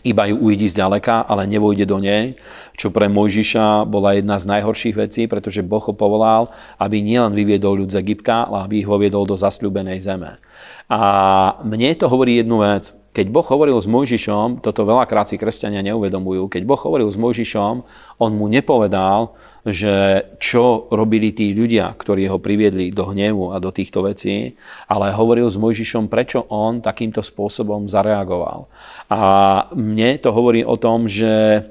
iba 0.00 0.24
ju 0.24 0.40
uvidí 0.40 0.64
zďaleka, 0.72 1.28
ale 1.28 1.44
nevojde 1.44 1.84
do 1.84 2.00
nej, 2.00 2.40
čo 2.72 2.88
pre 2.88 3.12
Mojžiša 3.12 3.84
bola 3.84 4.16
jedna 4.16 4.40
z 4.40 4.48
najhorších 4.48 4.96
vecí, 4.96 5.28
pretože 5.28 5.60
Boh 5.60 5.84
ho 5.84 5.92
povolal, 5.92 6.48
aby 6.80 7.04
nielen 7.04 7.36
vyviedol 7.36 7.84
ľud 7.84 7.92
z 7.92 8.00
Egypta, 8.00 8.48
ale 8.48 8.64
aby 8.64 8.74
ich 8.80 8.88
ho 8.88 8.96
viedol 8.96 9.28
do 9.28 9.36
zasľúbenej 9.36 10.00
zeme. 10.00 10.40
A 10.88 11.00
mne 11.60 11.92
to 11.94 12.08
hovorí 12.08 12.40
jednu 12.40 12.64
vec. 12.64 12.96
Keď 13.12 13.28
Boh 13.28 13.44
hovoril 13.44 13.76
s 13.76 13.84
Mojžišom, 13.84 14.64
toto 14.64 14.88
veľakrát 14.88 15.28
si 15.28 15.36
kresťania 15.36 15.84
neuvedomujú, 15.84 16.48
keď 16.48 16.64
Boh 16.64 16.80
hovoril 16.80 17.12
s 17.12 17.20
Mojžišom, 17.20 17.74
on 18.16 18.30
mu 18.32 18.48
nepovedal, 18.48 19.36
že 19.68 20.24
čo 20.40 20.88
robili 20.88 21.36
tí 21.36 21.52
ľudia, 21.52 21.92
ktorí 21.92 22.24
ho 22.32 22.40
priviedli 22.40 22.88
do 22.88 23.12
hnevu 23.12 23.52
a 23.52 23.60
do 23.60 23.68
týchto 23.68 24.08
vecí, 24.08 24.56
ale 24.88 25.12
hovoril 25.12 25.44
s 25.44 25.60
Mojžišom, 25.60 26.08
prečo 26.08 26.48
on 26.48 26.80
takýmto 26.80 27.20
spôsobom 27.20 27.84
zareagoval. 27.84 28.72
A 29.12 29.20
mne 29.76 30.16
to 30.16 30.32
hovorí 30.32 30.64
o 30.64 30.80
tom, 30.80 31.04
že 31.04 31.68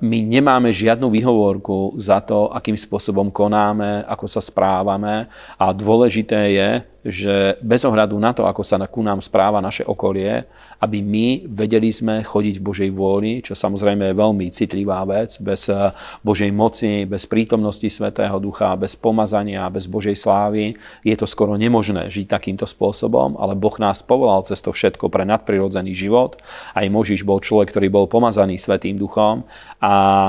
my 0.00 0.18
nemáme 0.24 0.72
žiadnu 0.74 1.06
výhovorku 1.10 1.94
za 2.00 2.18
to, 2.24 2.50
akým 2.50 2.74
spôsobom 2.74 3.30
konáme, 3.30 4.02
ako 4.08 4.26
sa 4.26 4.42
správame 4.42 5.30
a 5.60 5.70
dôležité 5.70 6.40
je, 6.54 6.70
že 7.04 7.60
bez 7.60 7.84
ohľadu 7.84 8.16
na 8.16 8.32
to, 8.32 8.48
ako 8.48 8.64
sa 8.64 8.80
ku 8.88 9.04
nám 9.04 9.20
správa 9.20 9.60
naše 9.60 9.84
okolie, 9.84 10.48
aby 10.80 11.04
my 11.04 11.44
vedeli 11.52 11.92
sme 11.92 12.24
chodiť 12.24 12.54
v 12.58 12.64
Božej 12.64 12.90
vôli, 12.96 13.44
čo 13.44 13.52
samozrejme 13.52 14.08
je 14.08 14.16
veľmi 14.16 14.48
citlivá 14.48 15.04
vec, 15.04 15.36
bez 15.36 15.68
eh, 15.68 15.92
Božej 16.24 16.48
moci, 16.48 17.04
bez 17.04 17.28
prítomnosti 17.28 17.84
Svetého 17.84 18.40
Ducha, 18.40 18.72
bez 18.80 18.96
pomazania, 18.96 19.68
bez 19.68 19.84
Božej 19.84 20.16
slávy, 20.16 20.72
je 21.04 21.12
to 21.12 21.28
skoro 21.28 21.60
nemožné 21.60 22.08
žiť 22.08 22.24
takýmto 22.24 22.64
spôsobom, 22.64 23.36
ale 23.36 23.52
Boh 23.52 23.76
nás 23.76 24.00
povolal 24.00 24.40
cez 24.48 24.64
to 24.64 24.72
všetko 24.72 25.12
pre 25.12 25.28
nadprirodzený 25.28 25.92
život. 25.92 26.40
Aj 26.72 26.88
Možiš 26.88 27.20
bol 27.28 27.44
človek, 27.44 27.68
ktorý 27.68 27.92
bol 27.92 28.08
pomazaný 28.08 28.56
Svetým 28.56 28.96
Duchom 28.96 29.44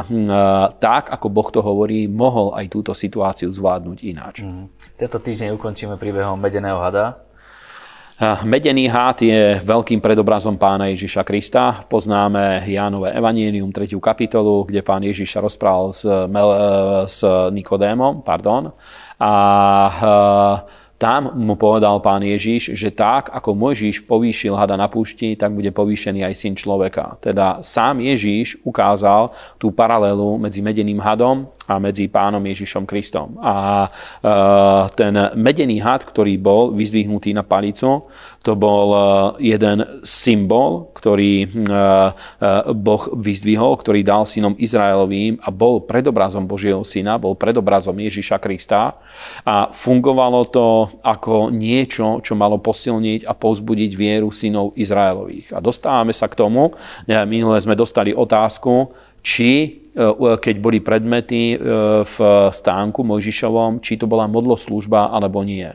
hm, 0.05 0.29
eh, 0.29 0.65
tak, 0.79 1.11
ako 1.11 1.27
Boh 1.29 1.49
to 1.51 1.59
hovorí, 1.63 2.07
mohol 2.09 2.55
aj 2.55 2.65
túto 2.71 2.91
situáciu 2.91 3.51
zvládnuť 3.51 3.97
ináč. 4.03 4.35
Mm. 4.43 4.67
Tento 4.95 5.17
týždeň 5.19 5.55
ukončíme 5.55 5.95
príbehom 5.99 6.39
medeného 6.39 6.79
hada. 6.79 7.25
Medený 8.47 8.87
had 8.87 9.19
je 9.19 9.59
veľkým 9.59 9.99
predobrazom 9.99 10.55
pána 10.55 10.87
Ježiša 10.87 11.27
Krista. 11.27 11.83
Poznáme 11.83 12.63
Jánové 12.63 13.11
evanílium, 13.11 13.75
3. 13.75 13.91
kapitolu, 13.99 14.63
kde 14.63 14.79
pán 14.79 15.03
Ježiš 15.03 15.35
sa 15.35 15.43
rozprával 15.43 15.91
s, 15.91 16.07
Mel, 16.31 16.47
s 17.11 17.19
Nikodémom. 17.51 18.23
Pardon. 18.23 18.71
A 19.19 19.31
tam 20.95 21.35
mu 21.35 21.59
povedal 21.59 21.99
pán 21.99 22.23
Ježiš, 22.23 22.71
že 22.71 22.87
tak, 22.87 23.27
ako 23.27 23.51
Mojžiš 23.51 24.07
povýšil 24.07 24.55
hada 24.55 24.79
na 24.79 24.87
púšti, 24.87 25.35
tak 25.35 25.51
bude 25.51 25.67
povýšený 25.75 26.23
aj 26.23 26.33
syn 26.39 26.53
človeka. 26.55 27.19
Teda 27.19 27.59
sám 27.59 27.99
Ježiš 27.99 28.63
ukázal 28.63 29.35
tú 29.59 29.75
paralelu 29.75 30.39
medzi 30.39 30.63
medeným 30.63 31.03
hadom 31.03 31.51
a 31.66 31.82
medzi 31.82 32.05
pánom 32.05 32.41
Ježišom 32.41 32.86
Kristom. 32.86 33.41
A 33.41 33.86
e, 33.86 33.89
ten 34.93 35.13
medený 35.34 35.82
had, 35.82 36.05
ktorý 36.05 36.38
bol 36.38 36.70
vyzdvihnutý 36.78 37.34
na 37.34 37.41
palicu, 37.41 38.05
to 38.45 38.53
bol 38.53 38.88
e, 38.93 38.99
jeden 39.57 39.82
symbol, 40.05 40.93
ktorý 40.93 41.45
e, 41.45 41.47
Boh 42.78 43.03
vyzdvihol, 43.18 43.82
ktorý 43.82 44.05
dal 44.05 44.30
synom 44.30 44.53
Izraelovým 44.53 45.41
a 45.41 45.49
bol 45.49 45.82
predobrazom 45.82 46.45
Božieho 46.45 46.86
syna, 46.86 47.18
bol 47.18 47.34
predobrazom 47.34 47.97
Ježiša 47.97 48.38
Krista 48.38 49.01
a 49.41 49.74
fungovalo 49.74 50.45
to 50.53 50.86
ako 51.01 51.49
niečo, 51.49 52.22
čo 52.22 52.38
malo 52.38 52.61
posilniť 52.61 53.26
a 53.26 53.34
povzbudiť 53.34 53.91
vieru 53.97 54.30
synov 54.30 54.78
Izraelových. 54.78 55.57
A 55.57 55.59
dostávame 55.59 56.13
sa 56.13 56.30
k 56.30 56.38
tomu, 56.38 56.78
minule 57.09 57.57
sme 57.57 57.74
dostali 57.74 58.13
otázku, 58.13 58.93
či 59.26 59.51
e, 59.57 59.67
keď 60.38 60.55
boli 60.61 60.78
predmety 60.86 61.57
e, 61.57 61.57
v 62.05 62.17
stánku 62.53 63.01
Mojžišovom, 63.01 63.82
či 63.82 63.97
to 63.97 64.05
bola 64.05 64.30
modloslužba 64.30 65.09
alebo 65.09 65.41
nie. 65.41 65.65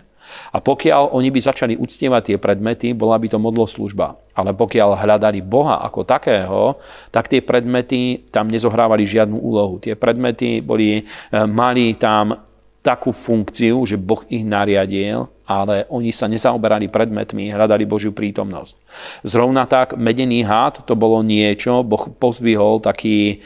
A 0.55 0.63
pokiaľ 0.63 1.11
oni 1.11 1.35
by 1.35 1.41
začali 1.43 1.75
uctievať 1.75 2.23
tie 2.31 2.39
predmety, 2.39 2.95
bola 2.95 3.19
by 3.19 3.27
to 3.27 3.43
modloslužba. 3.43 4.15
Ale 4.39 4.55
pokiaľ 4.55 5.03
hľadali 5.03 5.43
Boha 5.43 5.83
ako 5.83 6.07
takého, 6.07 6.79
tak 7.11 7.27
tie 7.27 7.43
predmety 7.43 8.31
tam 8.31 8.47
nezohrávali 8.47 9.03
žiadnu 9.03 9.35
úlohu. 9.35 9.83
Tie 9.83 9.99
predmety 9.99 10.63
boli, 10.63 11.03
e, 11.03 11.03
mali 11.51 11.99
tam 11.99 12.50
takú 12.81 13.13
funkciu, 13.13 13.85
že 13.85 14.01
Boh 14.01 14.25
ich 14.33 14.41
nariadil, 14.41 15.29
ale 15.45 15.85
oni 15.93 16.15
sa 16.17 16.25
nezaoberali 16.25 16.89
predmetmi, 16.89 17.53
hľadali 17.53 17.85
Božiu 17.85 18.17
prítomnosť. 18.17 18.79
Zrovna 19.21 19.69
tak 19.69 20.01
medený 20.01 20.49
hád 20.49 20.89
to 20.89 20.97
bolo 20.97 21.21
niečo, 21.21 21.85
Boh 21.85 22.09
pozvihol 22.17 22.81
taký 22.81 23.45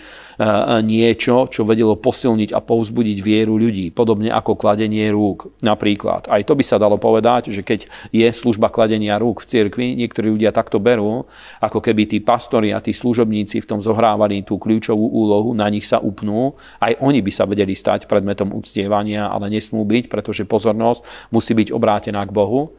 niečo, 0.82 1.46
čo 1.46 1.62
vedelo 1.62 1.94
posilniť 1.94 2.50
a 2.54 2.60
povzbudiť 2.64 3.18
vieru 3.22 3.54
ľudí, 3.54 3.94
podobne 3.94 4.34
ako 4.34 4.58
kladenie 4.58 5.06
rúk 5.14 5.54
napríklad. 5.62 6.26
Aj 6.26 6.42
to 6.42 6.58
by 6.58 6.64
sa 6.66 6.80
dalo 6.80 6.98
povedať, 6.98 7.54
že 7.54 7.62
keď 7.62 7.86
je 8.10 8.26
služba 8.30 8.72
kladenia 8.72 9.20
rúk 9.20 9.44
v 9.44 9.48
cirkvi, 9.50 9.86
niektorí 9.94 10.34
ľudia 10.34 10.50
takto 10.50 10.82
berú, 10.82 11.28
ako 11.62 11.78
keby 11.78 12.08
tí 12.08 12.18
pastori 12.18 12.74
a 12.74 12.82
tí 12.82 12.90
služobníci 12.90 13.60
v 13.62 13.68
tom 13.68 13.78
zohrávali 13.78 14.42
tú 14.42 14.56
kľúčovú 14.58 15.06
úlohu, 15.12 15.52
na 15.54 15.68
nich 15.68 15.86
sa 15.86 16.00
upnú, 16.00 16.56
aj 16.80 16.98
oni 16.98 17.20
by 17.20 17.30
sa 17.30 17.44
vedeli 17.46 17.76
stať 17.76 18.10
predmetom 18.10 18.50
uctievania, 18.50 19.28
ale 19.28 19.52
nesmú 19.52 19.84
byť, 19.86 20.08
pretože 20.08 20.48
pozornosť 20.48 21.30
musí 21.30 21.52
byť 21.52 21.68
obrátená 21.70 22.24
k 22.24 22.32
Bohu. 22.32 22.74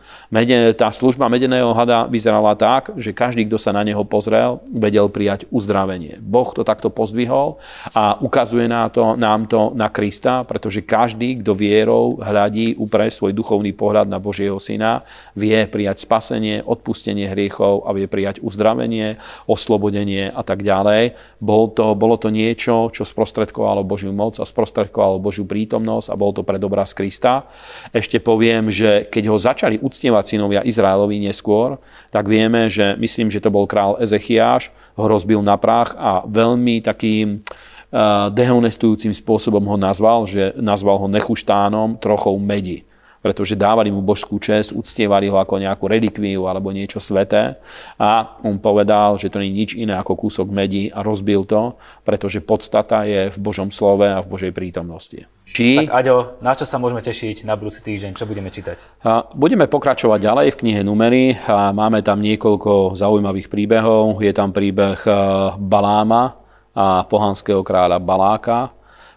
Tá 0.75 0.89
služba 0.89 1.29
medeného 1.29 1.71
hada 1.77 2.09
vyzerala 2.09 2.57
tak, 2.57 2.91
že 2.97 3.13
každý, 3.13 3.45
kto 3.45 3.61
sa 3.61 3.69
na 3.71 3.85
neho 3.85 4.01
pozrel, 4.01 4.59
vedel 4.73 5.07
prijať 5.07 5.45
uzdravenie. 5.53 6.17
Boh 6.19 6.49
to 6.49 6.65
takto 6.65 6.89
pozdvihol 6.89 7.44
vierou 7.45 7.61
a 7.93 8.17
ukazuje 8.21 8.65
nám 8.67 8.89
to, 8.89 9.15
nám 9.15 9.45
to 9.45 9.71
na 9.77 9.89
Krista, 9.89 10.43
pretože 10.43 10.81
každý, 10.81 11.41
kto 11.41 11.53
vierou 11.53 12.17
hľadí 12.17 12.75
upre 12.81 13.11
svoj 13.13 13.33
duchovný 13.33 13.73
pohľad 13.77 14.09
na 14.09 14.17
Božieho 14.17 14.57
Syna, 14.57 15.05
vie 15.37 15.67
prijať 15.69 16.01
spasenie, 16.01 16.65
odpustenie 16.65 17.29
hriechov 17.29 17.85
a 17.85 17.93
vie 17.93 18.09
prijať 18.09 18.41
uzdravenie, 18.41 19.21
oslobodenie 19.45 20.33
a 20.33 20.41
tak 20.41 20.65
ďalej. 20.65 21.13
Bol 21.39 21.71
to, 21.71 21.93
bolo 21.93 22.17
to 22.17 22.33
niečo, 22.33 22.89
čo 22.89 23.05
sprostredkovalo 23.05 23.85
Božiu 23.85 24.11
moc 24.11 24.41
a 24.41 24.45
sprostredkovalo 24.47 25.21
Božiu 25.21 25.45
prítomnosť 25.45 26.07
a 26.09 26.15
bol 26.17 26.33
to 26.33 26.41
predobraz 26.41 26.97
Krista. 26.97 27.45
Ešte 27.93 28.17
poviem, 28.17 28.73
že 28.73 29.05
keď 29.07 29.23
ho 29.29 29.37
začali 29.37 29.77
uctievať 29.79 30.35
synovia 30.35 30.65
Izraelovi 30.65 31.21
neskôr, 31.21 31.77
tak 32.09 32.25
vieme, 32.25 32.67
že 32.71 32.97
myslím, 32.97 33.29
že 33.29 33.43
to 33.43 33.53
bol 33.53 33.69
král 33.69 33.99
Ezechiáš, 34.01 34.71
ho 34.95 35.05
rozbil 35.05 35.43
na 35.43 35.59
prach 35.59 35.93
a 35.95 36.23
veľmi 36.25 36.79
takým 36.81 37.34
dehonestujúcim 38.35 39.15
spôsobom 39.15 39.63
ho 39.63 39.77
nazval, 39.79 40.27
že 40.27 40.51
nazval 40.59 40.99
ho 40.99 41.07
nechuštánom, 41.07 42.01
trochou 42.01 42.35
medi 42.41 42.83
pretože 43.25 43.57
dávali 43.57 43.89
mu 43.89 44.05
božskú 44.05 44.37
čest, 44.37 44.69
uctievali 44.69 45.25
ho 45.33 45.41
ako 45.41 45.57
nejakú 45.57 45.89
relikviu 45.89 46.45
alebo 46.45 46.69
niečo 46.69 47.01
sveté 47.01 47.57
a 47.97 48.37
on 48.45 48.61
povedal, 48.61 49.17
že 49.17 49.33
to 49.33 49.41
nie 49.41 49.49
je 49.49 49.57
nič 49.57 49.71
iné 49.73 49.97
ako 49.97 50.29
kúsok 50.29 50.45
medi 50.53 50.93
a 50.93 51.01
rozbil 51.01 51.41
to, 51.49 51.73
pretože 52.05 52.45
podstata 52.45 53.01
je 53.09 53.33
v 53.33 53.37
Božom 53.41 53.73
slove 53.73 54.05
a 54.05 54.21
v 54.21 54.29
Božej 54.29 54.53
prítomnosti. 54.53 55.25
Či... 55.49 55.89
Tak 55.89 56.05
Aďo, 56.05 56.37
na 56.45 56.53
čo 56.53 56.69
sa 56.69 56.77
môžeme 56.77 57.01
tešiť 57.01 57.49
na 57.49 57.57
budúci 57.57 57.81
týždeň? 57.81 58.13
Čo 58.13 58.29
budeme 58.29 58.53
čítať? 58.53 59.01
Budeme 59.33 59.65
pokračovať 59.65 60.19
ďalej 60.21 60.47
v 60.53 60.59
knihe 60.61 60.81
Numery. 60.85 61.37
A 61.49 61.69
máme 61.69 62.01
tam 62.05 62.21
niekoľko 62.21 62.97
zaujímavých 62.97 63.49
príbehov. 63.49 64.25
Je 64.25 64.33
tam 64.33 64.49
príbeh 64.49 65.01
Baláma, 65.61 66.44
a 66.44 66.44
pohanského 67.07 67.63
kráľa 67.63 68.03
Baláka. 68.03 68.75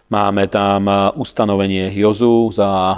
Máme 0.09 0.49
tam 0.49 0.89
e, 0.89 0.93
ustanovenie 1.21 1.93
Jozu 1.93 2.49
za, 2.49 2.65
e, 2.65 2.95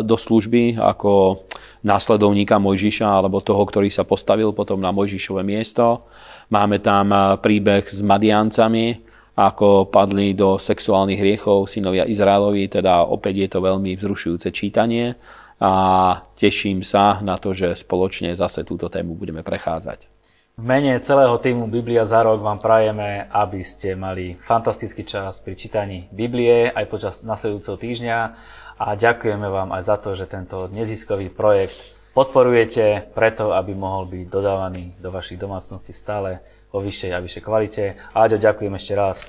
do 0.00 0.16
služby 0.16 0.80
ako 0.80 1.44
následovníka 1.84 2.56
Mojžiša 2.56 3.04
alebo 3.04 3.44
toho, 3.44 3.60
ktorý 3.68 3.92
sa 3.92 4.08
postavil 4.08 4.56
potom 4.56 4.80
na 4.80 4.88
Mojžišové 4.88 5.44
miesto. 5.44 6.08
Máme 6.48 6.80
tam 6.80 7.12
e, 7.12 7.36
príbeh 7.36 7.84
s 7.84 8.00
Madiancami, 8.00 8.96
ako 9.36 9.92
padli 9.92 10.32
do 10.32 10.56
sexuálnych 10.56 11.20
hriechov 11.20 11.68
synovia 11.68 12.08
Izraelovi, 12.08 12.72
teda 12.72 13.12
opäť 13.12 13.34
je 13.44 13.48
to 13.52 13.58
veľmi 13.60 13.92
vzrušujúce 14.00 14.48
čítanie 14.48 15.12
a 15.60 15.72
teším 16.38 16.80
sa 16.80 17.20
na 17.20 17.36
to, 17.36 17.52
že 17.52 17.76
spoločne 17.76 18.32
zase 18.32 18.64
túto 18.64 18.88
tému 18.88 19.18
budeme 19.18 19.44
prechádzať. 19.44 20.13
V 20.54 20.62
mene 20.62 21.02
celého 21.02 21.34
týmu 21.42 21.66
Biblia 21.66 22.06
za 22.06 22.22
rok 22.22 22.38
vám 22.38 22.62
prajeme, 22.62 23.26
aby 23.26 23.66
ste 23.66 23.98
mali 23.98 24.38
fantastický 24.38 25.02
čas 25.02 25.42
pri 25.42 25.58
čítaní 25.58 26.06
Biblie 26.14 26.70
aj 26.70 26.86
počas 26.86 27.26
nasledujúceho 27.26 27.74
týždňa 27.74 28.18
a 28.78 28.86
ďakujeme 28.94 29.50
vám 29.50 29.74
aj 29.74 29.82
za 29.82 29.96
to, 29.98 30.14
že 30.14 30.30
tento 30.30 30.70
neziskový 30.70 31.26
projekt 31.34 31.98
podporujete 32.14 33.10
preto, 33.10 33.50
aby 33.50 33.74
mohol 33.74 34.06
byť 34.06 34.30
dodávaný 34.30 34.94
do 35.02 35.10
vašich 35.10 35.42
domácností 35.42 35.90
stále 35.90 36.38
vo 36.70 36.78
vyššej 36.78 37.10
a 37.10 37.18
vyššej 37.18 37.42
kvalite. 37.42 37.84
Aďo, 38.14 38.38
ďakujem 38.38 38.74
ešte 38.78 38.94
raz. 38.94 39.26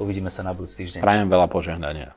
Uvidíme 0.00 0.32
sa 0.32 0.40
na 0.40 0.56
budúci 0.56 0.88
týždeň. 0.88 1.04
Prajem 1.04 1.28
veľa 1.28 1.52
požehnania. 1.52 2.16